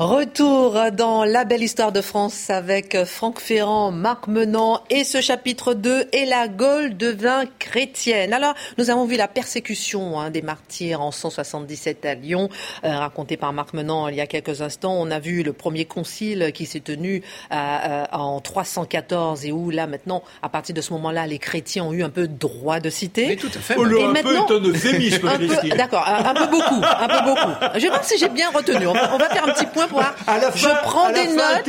[0.00, 5.74] Retour dans la belle histoire de France avec Franck Ferrand, Marc Menant et ce chapitre
[5.74, 8.32] 2 et la Gaule devint chrétienne.
[8.32, 12.48] Alors, nous avons vu la persécution hein, des martyrs en 177 à Lyon,
[12.82, 14.94] euh, racontée par Marc Menant il y a quelques instants.
[14.98, 19.68] On a vu le premier concile qui s'est tenu euh, euh, en 314 et où
[19.68, 22.88] là maintenant, à partir de ce moment-là, les chrétiens ont eu un peu droit de
[22.88, 23.26] citer.
[23.26, 23.74] Mais tout à fait.
[23.76, 25.28] Oh, et un maintenant, peu euphémisme.
[25.76, 27.78] D'accord, un, peu beaucoup, un peu beaucoup.
[27.78, 28.86] Je pense si j'ai bien retenu.
[28.86, 29.89] on va faire un petit point
[30.54, 31.64] je prends des notes.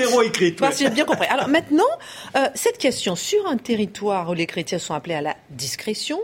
[0.60, 1.28] Parce que j'ai bien compris.
[1.28, 1.84] Alors maintenant,
[2.36, 6.20] euh, cette question sur un territoire où les chrétiens sont appelés à la discrétion,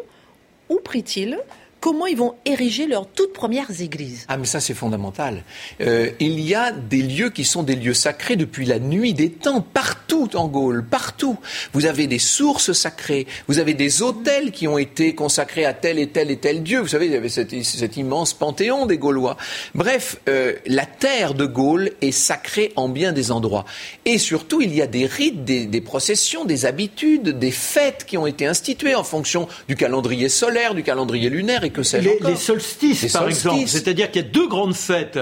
[0.69, 1.39] où prie-t-il?
[1.79, 4.25] Comment ils vont ériger leurs toutes premières églises.
[4.27, 5.43] Ah, mais ça, c'est fondamental.
[5.81, 9.29] Euh, il y a des lieux qui sont des lieux sacrés depuis la nuit des
[9.29, 11.37] temps, partout en Gaule, partout.
[11.73, 15.99] Vous avez des sources sacrées, vous avez des hôtels qui ont été consacrés à tel
[15.99, 16.79] et tel et tel dieu.
[16.79, 19.37] Vous savez, il y avait cet, immense panthéon des Gaulois.
[19.75, 23.65] Bref, euh, la terre de Gaule est sacrée en bien des endroits.
[24.05, 28.27] Et surtout, il y a des rites, des processions, des habitudes, des fêtes qui ont
[28.27, 33.67] été instituées en fonction du calendrier solaire, du calendrier lunaire les, solstices, par exemple.
[33.67, 35.19] C'est-à-dire qu'il y a deux grandes fêtes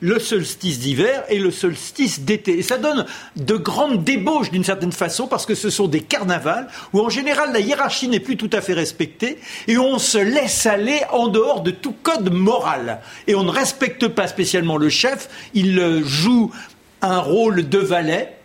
[0.00, 2.58] le solstice d'hiver et le solstice d'été.
[2.58, 3.04] Et ça donne
[3.36, 7.52] de grandes débauches d'une certaine façon parce que ce sont des carnavals où en général
[7.52, 11.60] la hiérarchie n'est plus tout à fait respectée et on se laisse aller en dehors
[11.60, 13.00] de tout code moral.
[13.26, 16.50] Et on ne respecte pas spécialement le chef, il joue
[17.02, 18.39] un rôle de valet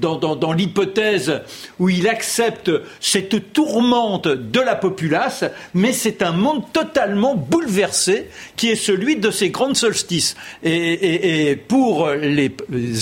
[0.00, 1.42] dans, dans, l'hypothèse
[1.78, 8.70] où il accepte cette tourmente de la populace, mais c'est un monde totalement bouleversé qui
[8.70, 10.36] est celui de ces grandes solstices.
[10.62, 12.50] Et, pour les,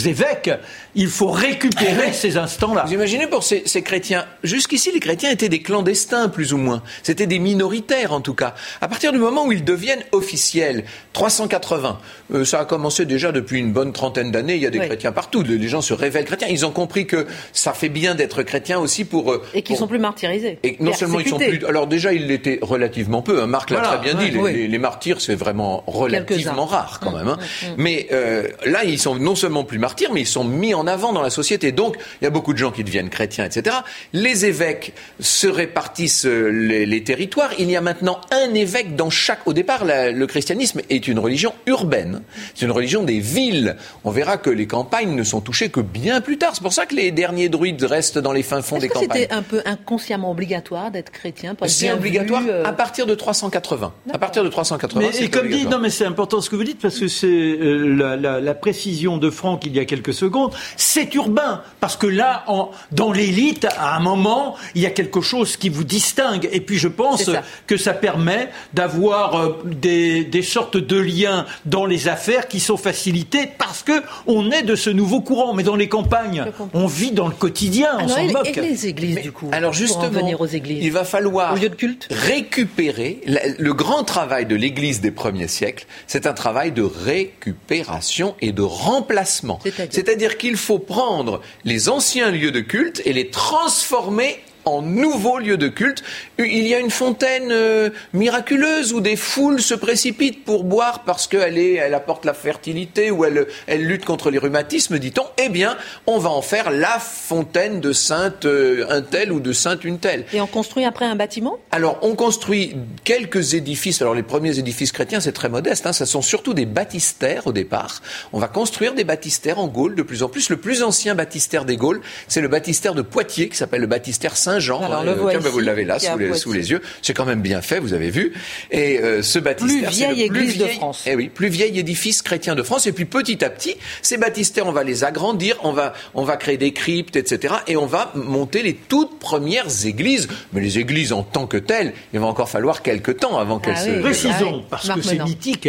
[0.09, 0.51] évêques,
[0.95, 2.85] il faut récupérer ces instants-là.
[2.87, 7.27] Vous imaginez pour ces, chrétiens, jusqu'ici les chrétiens étaient des clandestins plus ou moins, c'était
[7.27, 8.55] des minoritaires en tout cas.
[8.81, 11.99] À partir du moment où ils deviennent officiels, 380,
[12.35, 15.13] euh, ça a commencé déjà depuis une bonne trentaine d'années, il y a des chrétiens
[15.13, 16.49] partout, les gens se révèlent chrétiens.
[16.51, 19.33] Ils ont compris que ça fait bien d'être chrétien aussi pour...
[19.33, 20.59] Euh, et qu'ils sont plus martyrisés.
[20.63, 21.65] Et non seulement ils sont plus...
[21.67, 23.43] Alors déjà, ils l'étaient relativement peu.
[23.43, 23.47] Hein.
[23.47, 27.29] Marc l'a très bien dit, les, martyrs, c'est vraiment relativement rare quand même.
[27.29, 27.39] Hein.
[27.39, 27.75] Mmh, mmh, mmh.
[27.79, 31.13] Mais euh, là, ils sont non seulement plus martyrs, mais ils sont mis en avant
[31.13, 31.73] dans la société.
[31.73, 33.77] Donc, il y a beaucoup de gens qui deviennent chrétiens, etc.
[34.13, 37.51] Les évêques se répartissent euh, les, territoires.
[37.59, 39.47] Il y a maintenant un évêque dans chaque...
[39.47, 42.23] Au départ, le christianisme est une religion urbaine.
[42.55, 43.77] C'est une religion des villes.
[44.05, 46.53] On verra que les campagnes ne sont touchées que bien plus tard.
[46.55, 49.09] C'est pour ça que les derniers druides restent dans les fins fonds des campagnes.
[49.13, 53.93] C'était un peu inconsciemment obligatoire d'être chrétien C'est obligatoire euh, à partir de 380.
[54.13, 55.01] À partir de 380.
[55.01, 57.27] Mais, et comme dit, non mais c'est important ce que vous dites parce que c'est
[57.27, 60.53] euh, la, précision de Franck il y a quelques secondes.
[60.77, 65.21] C'est urbain parce que là, en, dans l'élite, à un moment, il y a quelque
[65.21, 66.49] chose qui vous distingue.
[66.53, 67.31] Et puis je pense
[67.67, 72.77] que ça permet d'avoir euh, des, des sortes de liens dans les affaires qui sont
[72.77, 75.55] facilités parce que on est de ce nouveau courant.
[75.55, 76.45] Mais dans les campagnes.
[76.75, 78.55] On vit dans le quotidien, on s'en moque.
[78.55, 80.85] Et les églises, du coup Alors justement, venir aux églises.
[80.85, 83.21] il va falloir de culte récupérer
[83.59, 85.87] le grand travail de l'Église des premiers siècles.
[86.07, 89.61] C'est un travail de récupération et de remplacement.
[89.91, 95.57] C'est-à-dire qu'il faut prendre les anciens lieux de culte et les transformer en nouveau lieu
[95.57, 96.03] de culte.
[96.39, 101.27] Il y a une fontaine euh, miraculeuse où des foules se précipitent pour boire parce
[101.27, 105.25] qu'elle elle apporte la fertilité ou elle, elle lutte contre les rhumatismes, dit-on.
[105.39, 109.53] Eh bien, on va en faire la fontaine de sainte euh, un tel ou de
[109.53, 110.25] sainte une telle.
[110.33, 111.59] Et on construit après un bâtiment?
[111.71, 114.01] Alors, on construit quelques édifices.
[114.03, 115.87] Alors, les premiers édifices chrétiens, c'est très modeste.
[115.87, 115.93] Hein.
[115.93, 118.03] Ce sont surtout des baptistères au départ.
[118.33, 120.49] On va construire des baptistères en Gaule de plus en plus.
[120.49, 124.37] Le plus ancien baptistère des Gaules, c'est le baptistère de Poitiers qui s'appelle le baptistère
[124.37, 124.83] Saint Saint-Jean.
[124.83, 126.83] Hein, euh, vous l'avez là sous les, sous les, yeux.
[127.01, 128.35] C'est quand même bien fait, vous avez vu.
[128.71, 131.05] Et euh, ce baptistère, plus vieille église de France.
[131.07, 132.87] Eh oui, plus vieil édifice chrétien de France.
[132.87, 136.37] Et puis petit à petit, ces baptistères, on va les agrandir, on va, on va
[136.37, 137.55] créer des cryptes, etc.
[137.67, 140.29] Et on va monter les toutes premières églises.
[140.53, 143.75] Mais les églises en tant que telles, il va encore falloir quelques temps avant qu'elles
[143.77, 144.01] ah se.
[144.01, 145.69] Précisons, parce que c'est mythique.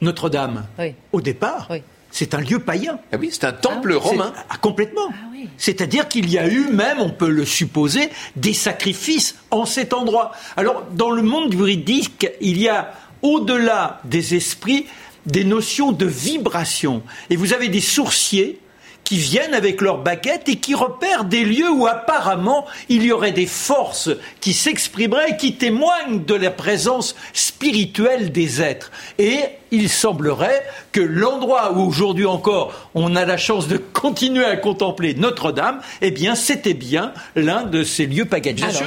[0.00, 0.66] Notre-Dame,
[1.12, 1.68] au départ,
[2.12, 2.98] c'est un lieu païen.
[3.10, 4.32] Ah oui, c'est un temple ah romain.
[4.50, 5.10] Ah, complètement.
[5.56, 10.32] C'est-à-dire qu'il y a eu même, on peut le supposer, des sacrifices en cet endroit.
[10.56, 14.86] Alors, dans le monde juridique, il y a, au-delà des esprits,
[15.24, 17.02] des notions de vibration.
[17.30, 18.60] Et vous avez des sourciers
[19.04, 23.32] qui viennent avec leurs baguettes et qui repèrent des lieux où apparemment il y aurait
[23.32, 28.92] des forces qui s'exprimeraient et qui témoignent de la présence spirituelle des êtres.
[29.18, 34.56] Et il semblerait que l'endroit où aujourd'hui encore on a la chance de continuer à
[34.56, 38.84] contempler Notre-Dame, eh bien, c'était bien l'un de ces lieux paganistes.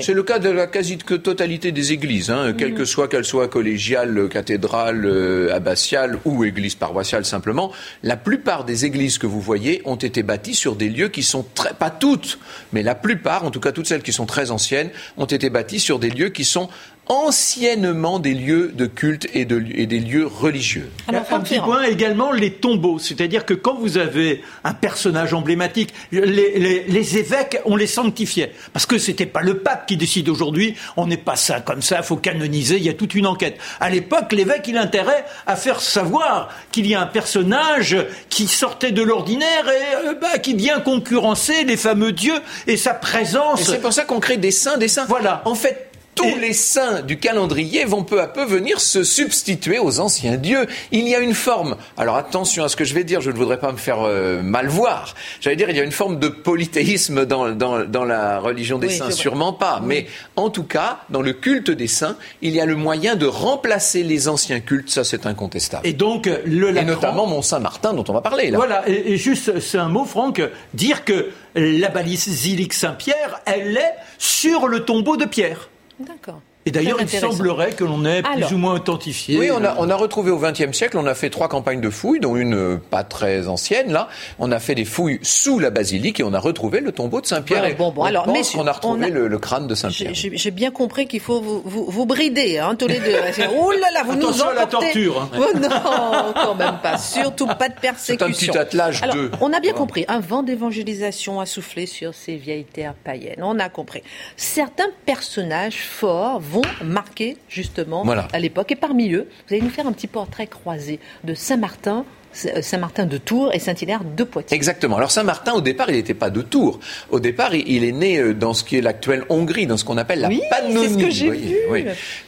[0.00, 4.28] C'est le cas de la quasi-totalité des églises, hein, quelles que soient qu'elles soient collégiales,
[4.28, 7.72] cathédrales, euh, abbatiales ou églises paroissiales simplement.
[8.02, 11.44] La plupart des églises que vous voyez ont été bâties sur des lieux qui sont
[11.54, 12.38] très, pas toutes,
[12.72, 15.80] mais la plupart, en tout cas toutes celles qui sont très anciennes, ont été bâties
[15.80, 16.68] sur des lieux qui sont
[17.08, 20.90] anciennement des lieux de culte et, de, et des lieux religieux.
[21.08, 22.98] Alors, un petit point également, les tombeaux.
[22.98, 28.52] C'est-à-dire que quand vous avez un personnage emblématique, les, les, évêques, on les sanctifiait.
[28.72, 31.98] Parce que c'était pas le pape qui décide aujourd'hui, on n'est pas ça comme ça,
[31.98, 33.58] il faut canoniser, il y a toute une enquête.
[33.80, 37.96] À l'époque, l'évêque, il a intérêt à faire savoir qu'il y a un personnage
[38.28, 42.94] qui sortait de l'ordinaire et euh, bah, qui vient concurrencer les fameux dieux et sa
[42.94, 43.62] présence.
[43.62, 45.06] Et c'est pour ça qu'on crée des saints, des saints.
[45.08, 45.42] Voilà.
[45.44, 45.87] En fait,
[46.18, 50.66] tous les saints du calendrier vont peu à peu venir se substituer aux anciens dieux.
[50.90, 53.36] Il y a une forme, alors attention à ce que je vais dire, je ne
[53.36, 55.14] voudrais pas me faire euh, mal voir.
[55.40, 59.10] J'allais dire, il y a une forme de polythéisme dans, dans, la religion des saints,
[59.10, 59.80] sûrement pas.
[59.84, 63.26] Mais en tout cas, dans le culte des saints, il y a le moyen de
[63.26, 65.86] remplacer les anciens cultes, ça c'est incontestable.
[65.86, 68.58] Et donc, le Et notamment Mont-Saint-Martin dont on va parler là.
[68.58, 70.42] Voilà, et, juste, c'est un mot, Franck,
[70.74, 75.68] dire que la basilique Saint-Pierre, elle est sur le tombeau de Pierre.
[75.98, 76.42] D'accord.
[76.68, 79.38] Et d'ailleurs, il semblerait que l'on ait plus ou moins authentifié.
[79.38, 81.88] Oui, on a, on a retrouvé au XXe siècle, on a fait trois campagnes de
[81.88, 84.08] fouilles, dont une euh, pas très ancienne, là.
[84.38, 87.26] On a fait des fouilles sous la basilique et on a retrouvé le tombeau de
[87.26, 87.64] Saint-Pierre.
[87.76, 90.12] bon, bon, alors, on a retrouvé Le, crâne de Saint-Pierre.
[90.14, 93.16] J'ai bien compris qu'il faut vous, vous, brider, hein, tous les deux.
[93.58, 95.22] oh là là, vous Attention nous à la torture.
[95.22, 95.30] Hein.
[95.38, 96.98] Oh non, quand même pas.
[96.98, 98.26] Surtout pas de persécution.
[98.34, 99.30] C'est un petit attelage de...
[99.40, 100.04] On a bien compris.
[100.08, 103.42] Un vent d'évangélisation a soufflé sur ces vieilles terres païennes.
[103.42, 104.02] On a compris.
[104.36, 108.72] Certains personnages forts vont marquer justement à l'époque.
[108.72, 113.16] Et parmi eux, vous allez nous faire un petit portrait croisé de Saint-Martin Saint-Martin de
[113.18, 114.54] Tours et Saint-Hilaire de Poitiers.
[114.54, 114.96] Exactement.
[114.96, 116.78] Alors Saint-Martin, au départ, il n'était pas de Tours.
[117.10, 119.96] Au départ, il est né euh, dans ce qui est l'actuelle Hongrie, dans ce qu'on
[119.96, 120.78] appelle la oui, Pannonie.
[120.80, 121.56] C'est ce que j'ai vu.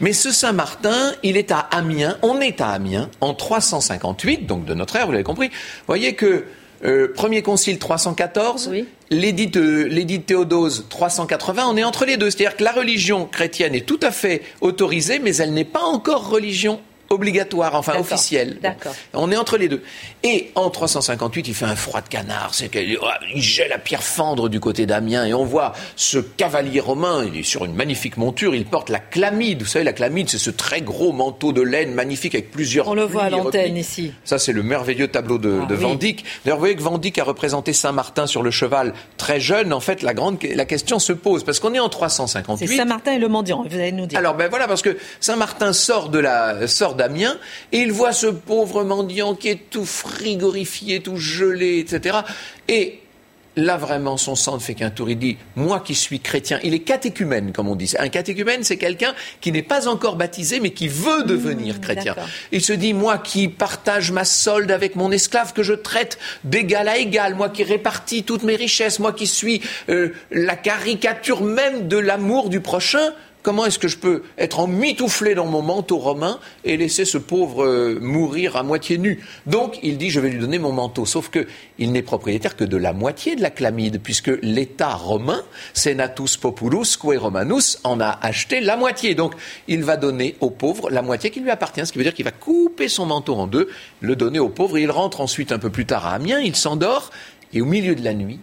[0.00, 2.16] Mais ce Saint-Martin, il est à Amiens.
[2.22, 5.48] On est à Amiens en 358, donc de notre ère, vous l'avez compris.
[5.48, 6.44] Vous voyez que
[6.84, 8.70] euh, premier concile 314,
[9.10, 12.30] l'édit de Théodose 380, on est entre les deux.
[12.30, 16.28] C'est-à-dire que la religion chrétienne est tout à fait autorisée, mais elle n'est pas encore
[16.28, 16.80] religion
[17.12, 18.58] obligatoire, enfin officiel.
[19.14, 19.82] On est entre les deux.
[20.22, 22.50] Et en 358, il fait un froid de canard.
[22.52, 26.78] C'est qu'il oh, gèle la pierre fendre du côté d'Amiens et on voit ce cavalier
[26.78, 27.24] romain.
[27.26, 28.54] Il est sur une magnifique monture.
[28.54, 29.62] Il porte la chlamide.
[29.62, 32.86] Vous savez, la chlamide, c'est ce très gros manteau de laine magnifique avec plusieurs.
[32.86, 34.12] On le voit à l'antenne ici.
[34.24, 36.24] Ça, c'est le merveilleux tableau de, ah, Van Dyck.
[36.44, 39.72] D'ailleurs, vous voyez que Van Dyck a représenté Saint Martin sur le cheval très jeune.
[39.72, 42.68] En fait, la grande la question se pose parce qu'on est en 358.
[42.68, 43.64] C'est Saint Martin et le mendiant.
[43.68, 44.16] Vous allez nous dire.
[44.16, 47.38] Alors, ben voilà, parce que Saint Martin sort de la sort d'Amiens
[47.72, 52.18] et il voit ce pauvre mendiant qui est tout frigorifié, tout gelé, etc.
[52.68, 53.00] Et
[53.56, 55.08] là vraiment son sang ne fait qu'un tour.
[55.08, 57.94] Il dit, moi qui suis chrétien, il est catéchumène comme on dit.
[57.98, 62.14] Un catéchumène, c'est quelqu'un qui n'est pas encore baptisé mais qui veut devenir mmh, chrétien.
[62.52, 66.86] Il se dit, moi qui partage ma solde avec mon esclave, que je traite d'égal
[66.86, 71.88] à égal, moi qui répartis toutes mes richesses, moi qui suis euh, la caricature même
[71.88, 76.38] de l'amour du prochain, Comment est-ce que je peux être emmitouflé dans mon manteau romain
[76.64, 79.24] et laisser ce pauvre euh, mourir à moitié nu?
[79.46, 81.06] Donc, il dit, je vais lui donner mon manteau.
[81.06, 86.36] Sauf qu'il n'est propriétaire que de la moitié de la chlamyde, puisque l'État romain, Senatus
[86.36, 89.14] Populus que Romanus, en a acheté la moitié.
[89.14, 89.34] Donc,
[89.68, 92.26] il va donner aux pauvres la moitié qui lui appartient, ce qui veut dire qu'il
[92.26, 94.76] va couper son manteau en deux, le donner aux pauvres.
[94.76, 97.10] il rentre ensuite un peu plus tard à Amiens, il s'endort,
[97.54, 98.38] et au milieu de la nuit,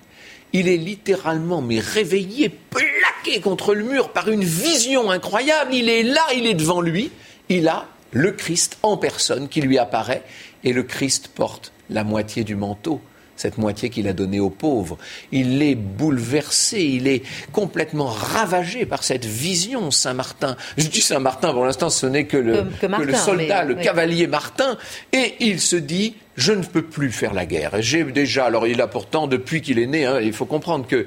[0.54, 5.74] il est littéralement mais réveillé, plaqué contre le mur par une vision incroyable.
[5.74, 7.12] Il est là, il est devant lui.
[7.50, 10.24] Il a le Christ en personne qui lui apparaît
[10.64, 13.02] et le Christ porte la moitié du manteau
[13.38, 14.97] cette moitié qu'il a donnée aux pauvres.
[15.32, 20.58] Il est bouleversé, il est complètement ravagé par cette vision, Saint-Martin.
[20.78, 22.65] Je dis Saint-Martin, pour l'instant, ce n'est que le,
[23.13, 24.78] soldat, le cavalier Martin,
[25.13, 27.71] et il se dit, je ne peux plus faire la guerre.
[27.80, 31.06] J'ai déjà, alors il a pourtant, depuis qu'il est né, hein, il faut comprendre que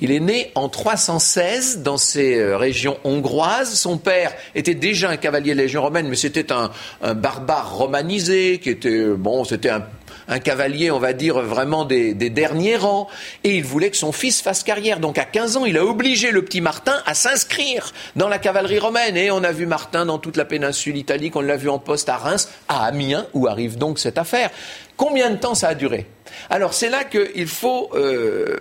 [0.00, 3.74] il est né en 316 dans ces euh, régions hongroises.
[3.74, 8.58] Son père était déjà un cavalier de légion romaine, mais c'était un, un, barbare romanisé
[8.58, 9.84] qui était bon, c'était un
[10.28, 13.08] un cavalier, on va dire, vraiment des, derniers rangs,
[13.44, 15.00] et il voulait que son fils fasse carrière.
[15.00, 18.78] Donc à 15 ans, il a obligé le petit Martin à s'inscrire dans la cavalerie
[18.78, 19.16] romaine.
[19.16, 22.08] Et on a vu Martin dans toute la péninsule italique, on l'a vu en poste
[22.08, 24.50] à Reims, à Amiens, où arrive donc cette affaire.
[24.96, 26.06] Combien de temps ça a duré?
[26.50, 28.58] Alors c'est là qu'il faut, euh,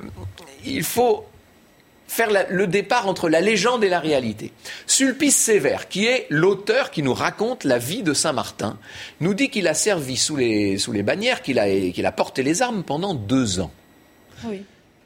[0.65, 1.25] il faut
[2.13, 4.51] faire le départ entre la légende et la réalité.
[4.85, 8.77] Sulpice Sévère, qui est l'auteur qui nous raconte la vie de Saint Martin,
[9.19, 12.43] nous dit qu'il a servi sous les, sous les bannières, qu'il a, qu'il a porté
[12.43, 13.71] les armes pendant deux ans.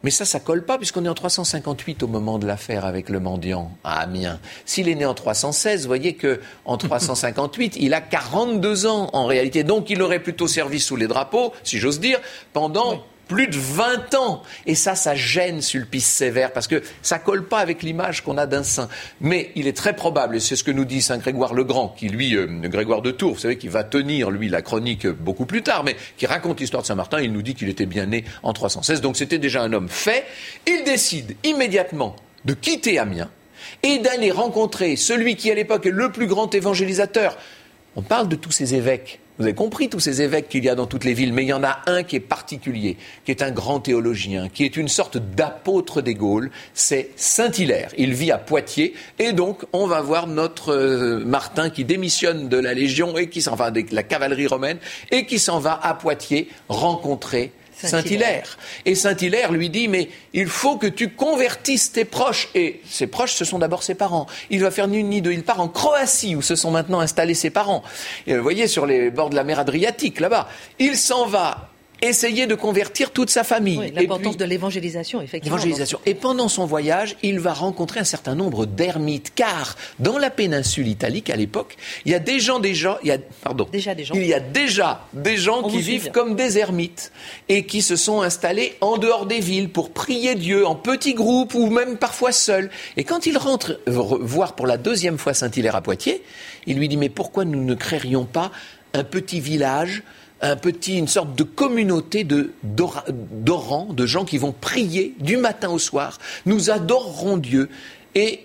[0.04, 3.20] Mais ça, ça colle pas puisqu'on est en 358 au moment de l'affaire avec le
[3.20, 4.40] mendiant à Amiens.
[4.66, 9.26] S'il est né en 316, vous voyez que en 358, il a 42 ans en
[9.26, 9.64] réalité.
[9.64, 12.20] Donc il aurait plutôt servi sous les drapeaux, si j'ose dire,
[12.54, 14.44] pendant plus de 20 ans.
[14.66, 18.46] Et ça, ça gêne Sulpice Sévère, parce que ça colle pas avec l'image qu'on a
[18.46, 18.90] d'un saint.
[19.22, 21.90] Mais il est très probable, et c'est ce que nous dit Saint Grégoire le Grand,
[21.90, 25.46] qui lui, euh, Grégoire de Tours, vous savez, qui va tenir, lui, la chronique beaucoup
[25.46, 28.24] plus tard, mais qui raconte l'histoire de Saint-Martin, il nous dit qu'il était bien né
[28.44, 30.26] en 316, donc c'était déjà un homme fait.
[30.66, 33.30] Il décide immédiatement de quitter Amiens
[33.84, 37.38] et d'aller rencontrer celui qui, à l'époque, est le plus grand évangélisateur.
[37.96, 40.76] On parle de tous ces évêques vous avez compris tous ces évêques qu'il y a
[40.76, 43.44] dans toutes les villes, mais il y en a un qui est particulier, qui est
[43.44, 47.92] un grand théologien, qui est une sorte d'apôtre des Gaules, c'est Saint-Hilaire.
[47.98, 52.58] Il vit à Poitiers, et donc on va voir notre euh, Martin qui démissionne de
[52.58, 54.80] la Légion et qui s'en va de la cavalerie romaine
[55.12, 58.58] et qui s'en va à Poitiers rencontrer Saint-Hilaire.
[58.86, 62.50] Et Saint-Hilaire lui dit, mais il faut que tu convertisses tes proches.
[62.56, 64.28] Et ses proches, ce sont d'abord ses parents.
[64.50, 65.32] Il va faire ni une ni deux.
[65.32, 67.84] Il part en Croatie, où se sont maintenant installés ses parents.
[68.26, 70.48] Et vous voyez, sur les bords de la mer Adriatique, là-bas.
[70.80, 71.70] Il s'en va
[72.02, 73.78] essayer de convertir toute sa famille.
[73.78, 75.58] Oui, L'importance de l'évangélisation, effectivement.
[76.06, 80.88] Et pendant son voyage, il va rencontrer un certain nombre d'ermites, car dans la péninsule
[80.88, 84.04] italique, à l'époque, il y a des gens, déjà, il y a, pardon, déjà des
[84.04, 84.14] gens.
[84.16, 87.12] il y a déjà des gens qui vivent comme des ermites
[87.50, 91.54] et qui se sont installés en dehors des villes pour prier Dieu en petits groupes
[91.54, 92.70] ou même parfois seuls.
[92.96, 96.24] Et quand il rentre voir pour la deuxième fois Saint-Hilaire à Poitiers,
[96.66, 98.52] il lui dit mais pourquoi nous ne créerions pas
[98.94, 100.04] un petit village
[100.42, 105.70] un petit, une sorte de communauté de d'orants, de gens qui vont prier du matin
[105.70, 106.20] au soir.
[106.46, 107.70] Nous adorerons Dieu.
[108.16, 108.42] Et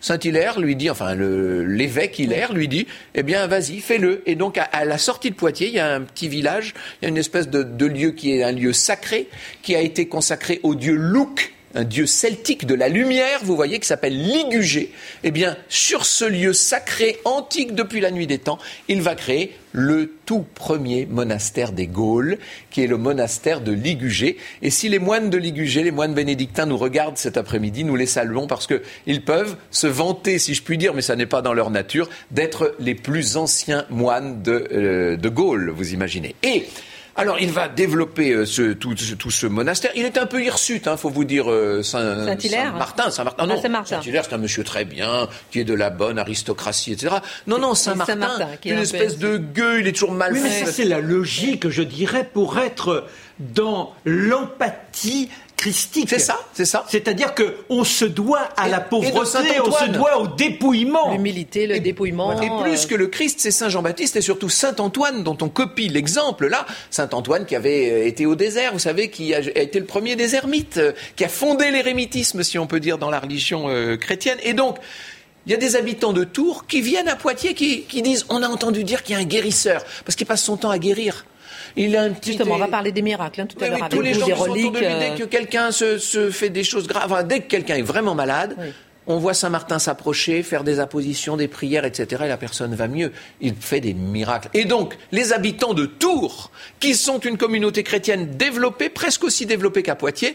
[0.00, 4.22] Saint-Hilaire lui dit, enfin l'évêque Hilaire lui dit, eh bien vas-y, fais-le.
[4.26, 7.06] Et donc à, la sortie de Poitiers, il y a un petit village, il y
[7.06, 9.28] a une espèce de, de lieu qui est un lieu sacré,
[9.62, 13.78] qui a été consacré au dieu Luc, un dieu celtique de la lumière, vous voyez,
[13.78, 18.58] qui s'appelle Ligugé, eh bien, sur ce lieu sacré, antique depuis la nuit des temps,
[18.88, 22.38] il va créer le tout premier monastère des Gaules,
[22.70, 24.36] qui est le monastère de Ligugé.
[24.62, 28.06] Et si les moines de Ligugé, les moines bénédictins nous regardent cet après-midi, nous les
[28.06, 31.54] saluons parce qu'ils peuvent se vanter, si je puis dire, mais ça n'est pas dans
[31.54, 36.36] leur nature, d'être les plus anciens moines de, euh, Gaulle, vous imaginez.
[36.44, 36.64] Et
[37.16, 39.92] alors, il va développer euh, ce, tout, ce monastère.
[39.94, 43.10] Il est un peu hirsute, hein, faut vous dire, euh, Saint, Saint-Martin.
[43.10, 43.62] Saint-Martin, non.
[43.62, 47.16] Ah, Saint-Hilaire, c'est un monsieur très bien, qui est de la bonne aristocratie, etc.
[47.46, 48.16] Non, non, Saint-Martin,
[48.64, 51.82] une espèce de gueux, il est toujours mal oui, mais ça, c'est la logique, je
[51.82, 53.06] dirais, pour être
[53.38, 56.08] dans l'empathie christique.
[56.08, 56.84] C'est ça, c'est ça.
[56.88, 61.12] C'est-à-dire que on se doit à la pauvreté, on se doit au dépouillement.
[61.12, 62.40] L'humilité, le dépouillement.
[62.40, 65.88] Et plus que le Christ, c'est Saint Jean-Baptiste et surtout Saint Antoine dont on copie
[65.88, 66.66] l'exemple là.
[66.90, 70.34] Saint Antoine qui avait été au désert, vous savez, qui a été le premier des
[70.34, 70.80] ermites,
[71.16, 73.68] qui a fondé l'érémitisme, si on peut dire, dans la religion
[74.00, 74.38] chrétienne.
[74.42, 74.78] Et donc,
[75.46, 78.42] il y a des habitants de Tours qui viennent à Poitiers qui, qui disent on
[78.42, 81.26] a entendu dire qu'il y a un guérisseur parce qu'il passe son temps à guérir.
[81.76, 83.78] Il a un petit Justement, on va parler des miracles hein, tout à l'heure.
[83.80, 86.30] Oui, tous les gens qui sont autour de lui, dès euh, que quelqu'un se, se,
[86.30, 88.56] fait des choses graves, enfin, dès que quelqu'un est vraiment malade,
[89.06, 92.22] on voit Saint-Martin s'approcher, faire des appositions, des prières, etc.
[92.24, 93.12] Et la personne va mieux.
[93.40, 94.48] Il fait des miracles.
[94.54, 96.50] Et donc, les habitants de Tours,
[96.80, 100.34] qui sont une communauté chrétienne développée, presque aussi développée qu'à Poitiers,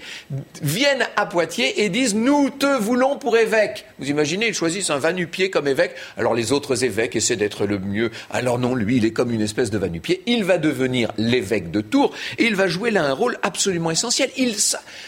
[0.61, 3.86] viennent à Poitiers et disent Nous te voulons pour évêque.
[3.97, 5.95] Vous imaginez, ils choisissent un vanupier comme évêque.
[6.17, 8.11] Alors les autres évêques essaient d'être le mieux.
[8.30, 10.22] Alors non, lui, il est comme une espèce de vanupier.
[10.26, 14.30] Il va devenir l'évêque de Tours et il va jouer là un rôle absolument essentiel.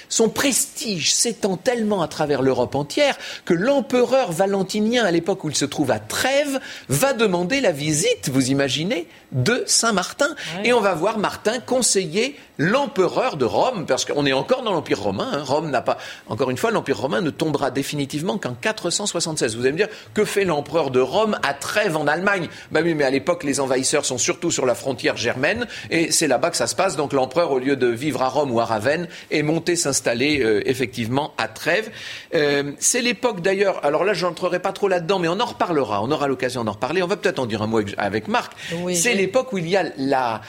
[0.09, 5.56] Son prestige s'étend tellement à travers l'Europe entière que l'empereur valentinien, à l'époque où il
[5.56, 10.36] se trouve à Trèves, va demander la visite, vous imaginez, de Saint-Martin.
[10.63, 15.01] Et on va voir Martin conseiller l'empereur de Rome, parce qu'on est encore dans l'Empire
[15.01, 15.29] romain.
[15.34, 15.43] Hein.
[15.43, 15.97] Rome n'a pas.
[16.27, 19.55] Encore une fois, l'Empire romain ne tombera définitivement qu'en 476.
[19.55, 22.49] Vous allez me dire, que fait l'empereur de Rome à Trèves en Allemagne?
[22.71, 26.27] Ben oui, mais à l'époque, les envahisseurs sont surtout sur la frontière germaine, et c'est
[26.27, 26.95] là-bas que ça se passe.
[26.95, 30.61] Donc l'empereur, au lieu de vivre à Rome ou à Ravenne, est monté s'installer euh,
[30.69, 31.89] effectivement à Trèves.
[32.36, 36.03] Euh, c'est l'époque d'ailleurs, alors là, je n'entrerai pas trop là-dedans, mais on en reparlera,
[36.03, 37.01] on aura l'occasion d'en reparler.
[37.01, 38.53] On va peut-être en dire un mot avec Marc.
[38.93, 40.41] c'est l'époque où il y a la,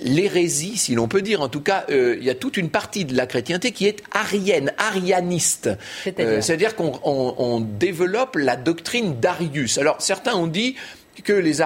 [0.00, 1.40] l'hérésie, si l'on peut dire.
[1.40, 4.02] En tout cas, euh, il y a toute une partie de la chrétienté qui est
[4.12, 5.70] arienne, arianiste.
[6.04, 9.78] C'est-à-dire euh, qu'on développe la doctrine d'Arius.
[9.78, 10.76] Alors, certains ont dit
[11.24, 11.60] que les,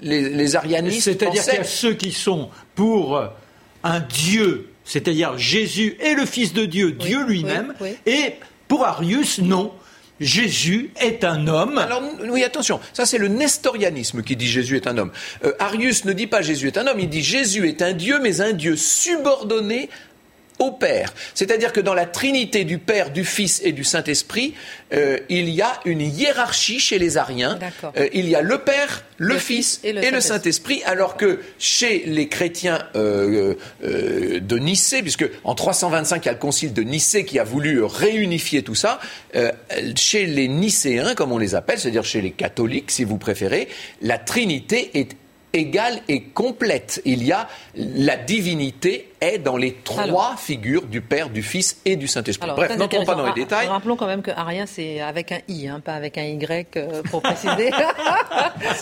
[0.00, 1.02] les, arianistes.
[1.02, 3.20] C'est-à-dire qu'il y a ceux qui sont pour
[3.82, 7.74] un Dieu, c'est-à-dire Jésus est le Fils de Dieu, Dieu lui-même,
[8.06, 8.34] et
[8.68, 9.72] pour Arius, non.
[10.20, 11.78] Jésus est un homme.
[11.78, 15.12] Alors oui, attention, ça c'est le nestorianisme qui dit Jésus est un homme.
[15.44, 18.18] Euh, Arius ne dit pas Jésus est un homme, il dit Jésus est un Dieu,
[18.22, 19.88] mais un Dieu subordonné
[20.60, 21.12] au Père.
[21.34, 24.54] C'est-à-dire que dans la Trinité du Père, du Fils et du Saint-Esprit,
[24.92, 27.58] euh, il y a une hiérarchie chez les Ariens.
[27.96, 32.28] Euh, il y a le Père, le, Fils et le, Saint-Esprit, alors que chez les
[32.28, 37.38] chrétiens euh, de Nicée, puisque en 325 il y a le concile de Nicée qui
[37.38, 39.00] a voulu réunifier tout ça,
[39.96, 43.68] chez les Nicéens, comme on les appelle, c'est-à-dire chez les catholiques, si vous préférez,
[44.02, 45.16] la Trinité est
[45.52, 47.02] égale et complète.
[47.04, 51.96] Il y a la divinité est dans les trois figures du Père, du Fils et
[51.96, 52.50] du Saint-Esprit.
[52.56, 53.66] Bref, n'entrons pas dans les détails.
[53.66, 57.02] Rappelons quand même que Arien, c'est avec un I, hein, pas avec un Y, euh,
[57.10, 57.70] pour préciser.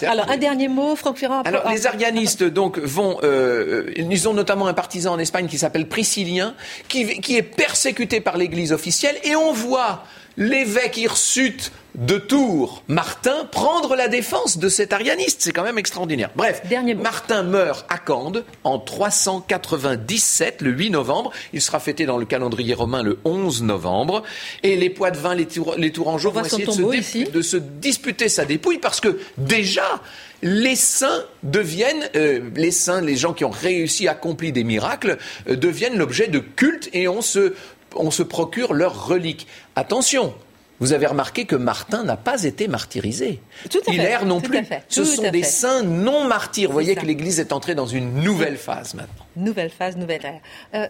[0.06, 1.42] Alors, un dernier mot, Franck Ferrand.
[1.42, 3.18] Alors, les arianistes, donc, vont...
[3.22, 6.54] Euh, ils ont notamment un partisan en Espagne qui s'appelle Priscillien,
[6.88, 10.04] qui, qui est persécuté par l'Église officielle, et on voit
[10.38, 15.42] l'évêque hirsute de Tours, Martin, prendre la défense de cet arianiste.
[15.42, 16.30] C'est quand même extraordinaire.
[16.36, 16.62] Bref,
[17.02, 21.32] Martin meurt à Cande en 397, le 8 novembre.
[21.52, 24.22] Il sera fêté dans le calendrier romain le 11 novembre.
[24.62, 29.18] Et les Poitevins, les, les Tourangeaux vont essayer de se, disputer sa dépouille parce que
[29.36, 30.00] déjà,
[30.42, 35.18] les saints deviennent, euh, les saints, les gens qui ont réussi à accomplir des miracles,
[35.48, 37.54] euh, deviennent l'objet de culte et on se,
[37.94, 39.46] on se procure leurs reliques.
[39.76, 40.34] Attention,
[40.80, 43.40] vous avez remarqué que Martin n'a pas été martyrisé.
[43.70, 44.60] Tout à Hilaire non plus.
[44.88, 46.68] Ce sont des saints non martyrs.
[46.68, 49.26] Vous voyez que l'Église est entrée dans une nouvelle phase maintenant.
[49.36, 50.40] Nouvelle phase, nouvelle ère.
[50.74, 50.86] Euh,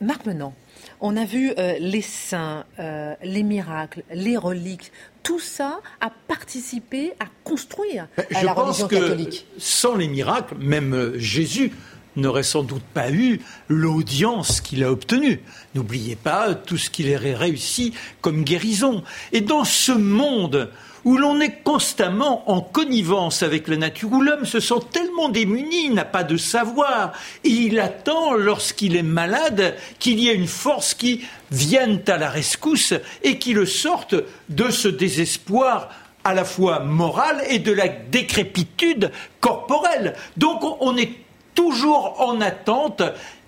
[0.00, 0.54] Marc Menant,
[1.00, 4.92] on a vu euh, les saints, euh, les miracles, les reliques.
[5.22, 9.46] Tout ça a participé à construire la religion catholique.
[9.58, 11.72] Sans les miracles, même Jésus
[12.20, 15.40] n'aurait sans doute pas eu l'audience qu'il a obtenue.
[15.74, 19.02] N'oubliez pas tout ce qu'il aurait réussi comme guérison.
[19.32, 20.70] Et dans ce monde
[21.04, 25.90] où l'on est constamment en connivence avec la nature, où l'homme se sent tellement démuni,
[25.90, 27.12] n'a pas de savoir,
[27.44, 32.28] et il attend, lorsqu'il est malade, qu'il y ait une force qui vienne à la
[32.28, 34.16] rescousse et qui le sorte
[34.48, 35.88] de ce désespoir
[36.24, 39.10] à la fois moral et de la décrépitude
[39.40, 40.14] corporelle.
[40.36, 41.12] Donc on est
[41.58, 43.02] toujours en attente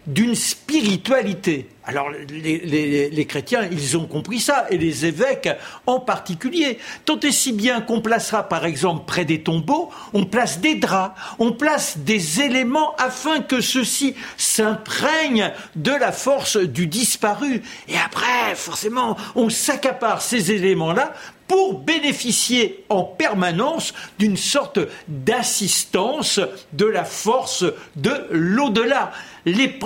[0.09, 1.69] d'une spiritualité.
[1.85, 5.49] Alors les, chrétiens, ils ont compris ça, et les évêques
[5.87, 6.79] en particulier.
[7.07, 11.19] Tant et si bien qu'on placera par exemple près des tombeaux, on place des draps,
[11.39, 17.63] on place des éléments afin que ceux-ci s'imprègnent de la force du disparu.
[17.89, 21.15] Et après, forcément, on s'accapare ces éléments-là
[21.51, 24.79] pour bénéficier en permanence d'une sorte
[25.09, 26.39] d'assistance
[26.73, 27.65] de la force
[27.97, 29.11] de l'au-delà.
[29.45, 29.77] Les,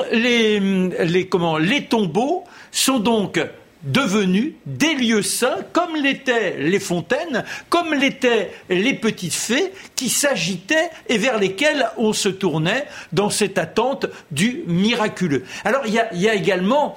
[1.31, 3.39] comment, les tombeaux sont donc
[3.85, 10.91] devenus des lieux saints, comme l'étaient les fontaines, comme l'étaient les petites fées qui s'agitaient
[11.09, 15.45] et vers lesquelles on se tournait dans cette attente du miraculeux.
[15.65, 16.97] Alors il y a, également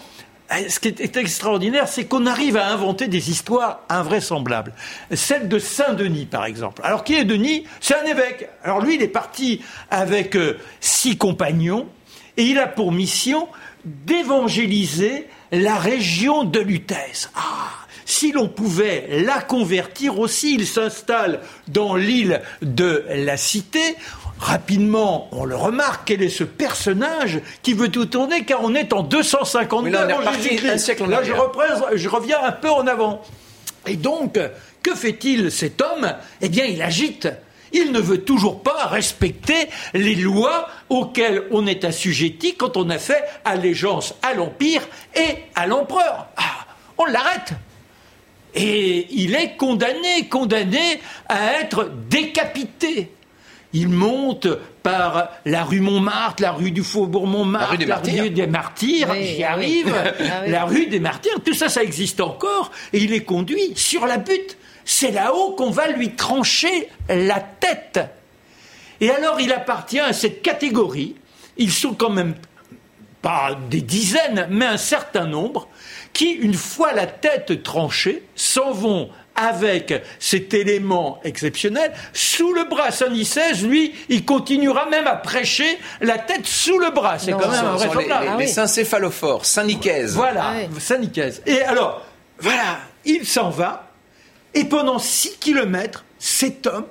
[0.57, 4.73] eh, ce qui est extraordinaire, c'est qu'on arrive à inventer des histoires invraisemblables.
[5.13, 6.81] Celle de Saint-Denis, par exemple.
[6.85, 7.65] Alors, qui est Denis?
[7.81, 8.47] C'est un évêque.
[8.63, 9.61] Alors, lui, il est parti
[9.91, 11.87] avec euh, six compagnons
[12.37, 13.49] et il a pour mission
[14.05, 17.29] d'évangéliser la région de Lutèce.
[17.35, 17.69] Ah,
[18.05, 23.95] si l'on pouvait la convertir aussi, il s'installe dans l'île de la Cité.
[24.39, 28.93] Rapidement, on le remarque, quel est ce personnage qui veut tout tourner, car on est
[28.93, 30.07] en 252 là,
[30.71, 33.21] un siècle Là, je, je reviens un peu en avant.
[33.87, 34.39] Et donc,
[34.83, 36.13] que fait-il cet homme?
[36.41, 37.27] Eh bien, il agite
[37.73, 42.97] il ne veut toujours pas respecter les lois auxquelles on est assujetti quand on a
[42.97, 44.81] fait allégeance à l'Empire
[45.15, 46.27] et à l'Empereur.
[46.37, 46.65] Ah,
[46.97, 47.53] on l'arrête.
[48.55, 53.11] Et il est condamné, condamné à être décapité.
[53.73, 54.47] Il monte
[54.81, 59.93] par la rue Montmartre, la rue du Faubourg Montmartre, la rue des Martyrs, j'y arrive,
[59.93, 64.07] ah la rue des Martyrs, tout ça, ça existe encore, et il est conduit sur
[64.07, 64.57] la butte
[64.87, 67.99] c'est là-haut qu'on va lui trancher la tête.
[69.01, 71.15] Et alors il appartient à cette catégorie,
[71.57, 72.33] ils sont quand même
[73.21, 75.67] pas des dizaines, mais un certain nombre,
[76.13, 82.89] qui, une fois la tête tranchée, s'en vont avec cet élément exceptionnel sous le bras.
[82.91, 87.19] Saint Nicèse, lui, il continuera même à prêcher la tête sous le bras.
[87.19, 90.15] C'est quand même un vrai Les, les, les, saints céphalophores, Saint Nicaise.
[90.15, 91.43] Voilà, ah Saint Nicaise.
[91.45, 92.01] Et alors,
[92.39, 93.86] voilà, il s'en va.
[94.57, 96.87] Et pendant 6 kilomètres, cet homme,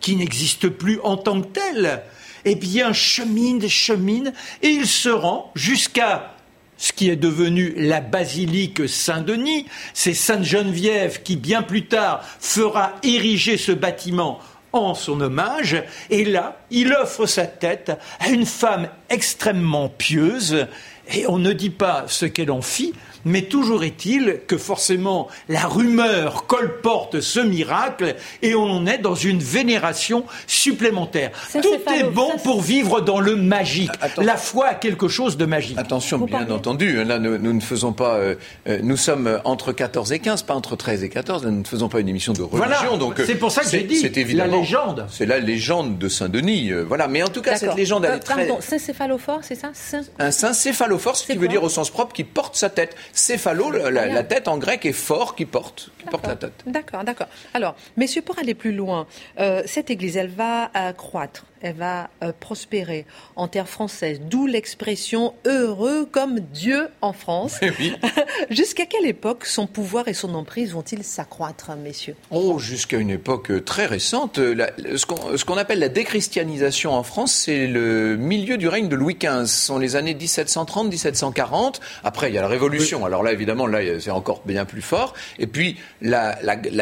[0.00, 2.02] qui n'existe plus en tant que tel,
[2.46, 4.32] eh bien, chemine, chemine,
[4.62, 6.34] et il se rend jusqu'à
[6.78, 9.66] ce qui est devenu la basilique Saint-Denis.
[9.92, 14.40] C'est Sainte-Geneviève qui, bien plus tard, fera ériger ce bâtiment
[14.72, 15.84] en son hommage.
[16.08, 20.66] Et là, il offre sa tête à une femme extrêmement pieuse.
[21.12, 22.94] Et on ne dit pas ce qu'elle en fit,
[23.24, 29.14] mais toujours est-il que forcément la rumeur colporte ce miracle et on en est dans
[29.14, 31.30] une vénération supplémentaire.
[31.52, 33.90] Tout est bon pour vivre dans le magique.
[34.18, 35.78] La foi a quelque chose de magique.
[35.78, 38.34] Attention, bien entendu, là nous, ne faisons pas, euh,
[38.68, 41.88] euh, nous sommes entre 14 et 15, pas entre 13 et 14, nous ne faisons
[41.88, 42.96] pas une émission de religion.
[42.96, 45.06] donc c'est pour ça que j'ai dit c'est évidemment, la légende.
[45.10, 47.08] C'est la légende de Saint-Denis, euh, voilà.
[47.08, 48.46] Mais en tout cas, cette légende, elle est très...
[48.46, 49.72] Pardon, saint céphalophore, c'est ça?
[50.18, 52.96] Un saint céphalophore, ce qui veut dire au sens propre qui porte sa tête.
[53.12, 56.64] Céphalo, la, tête en grec est fort qui porte, qui porte la tête.
[56.66, 57.28] D'accord, d'accord.
[57.54, 59.06] Alors, messieurs, pour aller plus loin,
[59.38, 63.06] euh, cette église, elle va euh, croître elle va euh, prospérer
[63.36, 67.56] en terre française, d'où l'expression heureux comme Dieu en France.
[67.62, 67.94] Oui.
[68.50, 72.16] jusqu'à quelle époque son pouvoir et son emprise vont-ils s'accroître, messieurs?
[72.30, 74.36] Oh, jusqu'à une époque euh, très récente.
[74.38, 79.46] ce qu'on appelle la déchristianisation en France, c'est le milieu du règne de Louis XV.
[79.46, 81.80] Ce sont les années 1730-1740.
[82.02, 83.06] Après, il y a la Révolution.
[83.06, 85.14] Alors là, évidemment, là, c'est encore bien plus fort.
[85.38, 86.34] Et puis, la,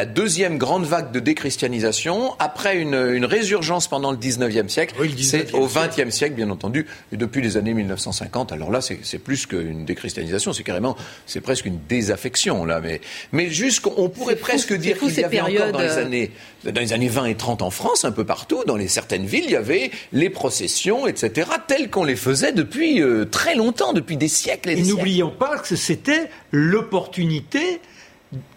[0.07, 4.95] deuxième grande vague de déchristianisation, après une, une résurgence pendant le 19e siècle.
[5.21, 8.53] c'est au XXe siècle, bien entendu, et depuis les années 1950.
[8.53, 10.97] Alors là, c'est plus qu'une déchristianisation, c'est carrément,
[11.27, 12.81] c'est presque une désaffection là.
[12.81, 13.01] Mais,
[13.33, 16.31] mais jusqu'on pourrait presque dire qu'il y avait encore dans les euh, années,
[16.65, 19.45] dans les années 20 et 30 en France, un peu partout, dans les certaines villes,
[19.45, 24.17] il y avait les processions, etc., telles qu'on les faisait depuis euh, très longtemps, depuis
[24.17, 27.81] des siècles et des et n'oublions pas que c'était l'opportunité,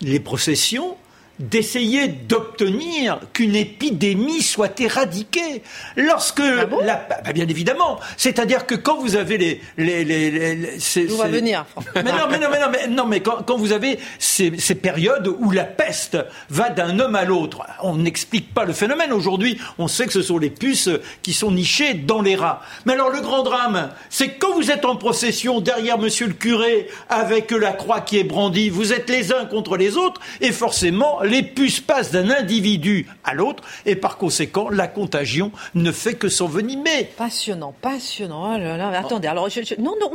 [0.02, 0.96] les processions,
[1.40, 5.64] d'essayer d'obtenir qu'une épidémie soit éradiquée.
[5.96, 11.06] Lorsque ah la, bah, bien évidemment, c'est-à-dire que quand vous avez les les les, les
[11.08, 11.66] va venir.
[11.96, 14.76] Mais non mais non mais non mais non mais quand, quand vous avez ces, ces
[14.76, 16.18] périodes où la peste
[16.50, 19.12] va d'un homme à l'autre, on n'explique pas le phénomène.
[19.12, 20.90] Aujourd'hui, on sait que ce sont les puces
[21.22, 22.62] qui sont nichées dans les rats.
[22.86, 26.34] Mais alors le grand drame, c'est que quand vous êtes en procession derrière Monsieur le
[26.34, 30.52] curé avec la croix qui est brandie, vous êtes les uns contre les autres et
[30.52, 36.16] forcément les puces passent d'un individu à l'autre et par conséquent, la contagion ne fait
[36.16, 37.10] que s'envenimer.
[37.18, 38.56] Passionnant, passionnant.
[38.56, 40.12] Oh là là, attendez, alors, je, non, non,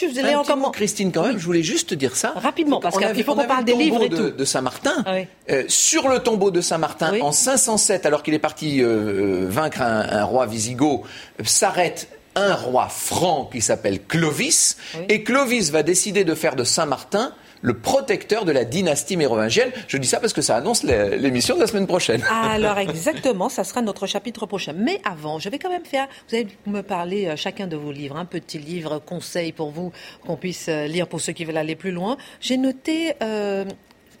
[0.00, 0.72] je vous ai encore.
[0.72, 2.32] Christine, quand même, je voulais juste dire ça.
[2.36, 5.02] Rapidement, parce qu'il faut qu'on parle des livres et de, de Saint-Martin.
[5.06, 5.16] Ah
[5.50, 9.82] euh, sur le tombeau de Saint-Martin, en 507, alors qu'il est parti euh, euh, vaincre
[9.82, 11.02] un, roi visigoth,
[11.44, 14.76] s'arrête un roi franc qui s'appelle Clovis,
[15.08, 17.32] et Clovis va décider de faire de Saint-Martin
[17.62, 19.70] le protecteur de la dynastie mérovingienne.
[19.88, 22.22] Je dis ça parce que ça annonce l'émission de la semaine prochaine.
[22.30, 24.74] Alors exactement, ça sera notre chapitre prochain.
[24.76, 27.92] Mais avant, je vais quand même faire, vous allez me parler euh, chacun de vos
[27.92, 29.92] livres, un petit livre conseil pour vous
[30.26, 32.16] qu'on puisse euh, lire pour ceux qui veulent aller plus loin.
[32.40, 33.64] J'ai noté euh,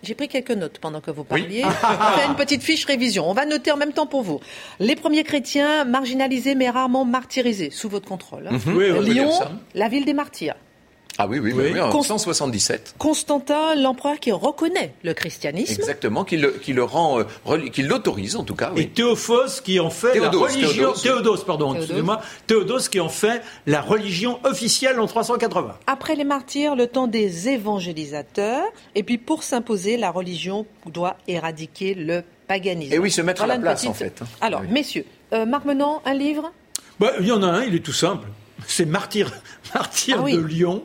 [0.02, 1.62] j'ai pris quelques notes pendant que vous parliez.
[1.64, 1.64] Oui.
[1.64, 3.28] On fait une petite fiche révision.
[3.28, 4.40] On va noter en même temps pour vous.
[4.80, 8.48] Les premiers chrétiens marginalisés mais rarement martyrisés, sous votre contrôle.
[8.48, 8.58] Hein.
[9.00, 9.30] Lyon,
[9.74, 10.56] la ville des martyrs.
[11.18, 12.94] Ah oui, oui, oui, en 177.
[12.98, 15.80] Constantin, l'empereur qui reconnaît le christianisme.
[15.80, 18.72] Exactement, qui le, qui le rend, euh, qui l'autorise en tout cas.
[18.76, 20.92] Et Théophos qui en fait la religion.
[20.92, 22.20] Théodose, pardon, excusez-moi.
[22.46, 25.76] Théodose qui en fait la religion officielle en 380.
[25.86, 28.64] Après les martyrs, le temps des évangélisateurs.
[28.94, 32.94] Et puis pour s'imposer, la religion doit éradiquer le paganisme.
[32.94, 34.22] Et oui, se mettre à la place en fait.
[34.40, 36.52] Alors, messieurs, euh, Marc Menant, un livre?
[36.98, 38.28] Bah, Il y en a un, il est tout simple.
[38.66, 39.30] C'est Martyr,
[39.74, 40.82] Martyr ah de Lyon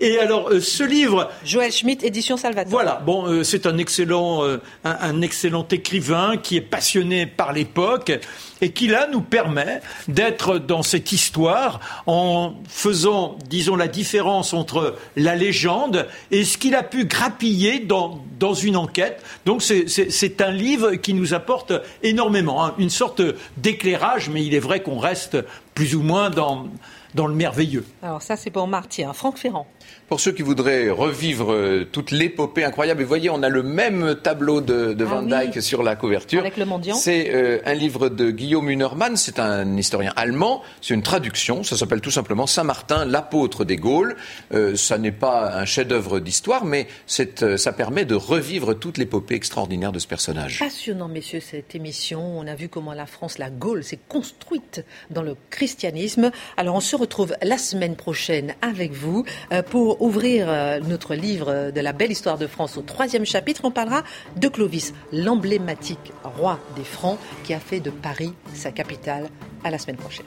[0.00, 1.30] et alors, euh, ce livre.
[1.44, 2.70] Joël Schmitt, édition Salvatore.
[2.70, 3.02] Voilà.
[3.04, 8.18] Bon, euh, c'est un excellent, euh, un, excellent écrivain qui est passionné par l'époque
[8.62, 14.96] et qui là nous permet d'être dans cette histoire en faisant, disons, la différence entre
[15.16, 19.22] la légende et ce qu'il a pu grappiller dans, dans une enquête.
[19.44, 21.72] Donc c'est un livre qui nous apporte
[22.02, 22.74] énormément, hein.
[22.78, 23.22] une sorte
[23.58, 25.38] d'éclairage, mais il est vrai qu'on reste
[25.74, 26.68] plus ou moins dans
[27.14, 27.84] dans le merveilleux.
[28.02, 29.02] Alors ça, c'est pour Marty.
[29.14, 29.66] Franck Ferrand.
[30.10, 34.16] Pour ceux qui voudraient revivre euh, toute l'épopée incroyable, et voyez, on a le même
[34.20, 36.40] tableau de, ah Van Dyck sur la couverture.
[36.40, 36.96] Avec le mendiant.
[36.96, 41.76] C'est euh, un livre de Guillaume Hünermann, c'est un historien allemand, c'est une traduction, ça
[41.76, 44.16] s'appelle tout simplement Saint-Martin, l'apôtre des Gaules.
[44.52, 49.92] Euh, ça n'est pas un chef-d'œuvre d'histoire, mais ça permet de revivre toute l'épopée extraordinaire
[49.92, 50.58] de ce personnage.
[50.58, 52.36] Passionnant, messieurs, cette émission.
[52.36, 56.32] On a vu comment la France, la Gaule, s'est construite dans le christianisme.
[56.56, 59.24] Alors on se retrouve la semaine prochaine avec vous
[59.70, 63.70] pour ouvrir euh, notre livre de la belle histoire de France au troisième chapitre, on
[63.70, 64.02] parlera
[64.36, 69.28] de Clovis, l'emblématique roi des Francs qui a fait de Paris sa capitale.
[69.62, 70.24] À la semaine prochaine.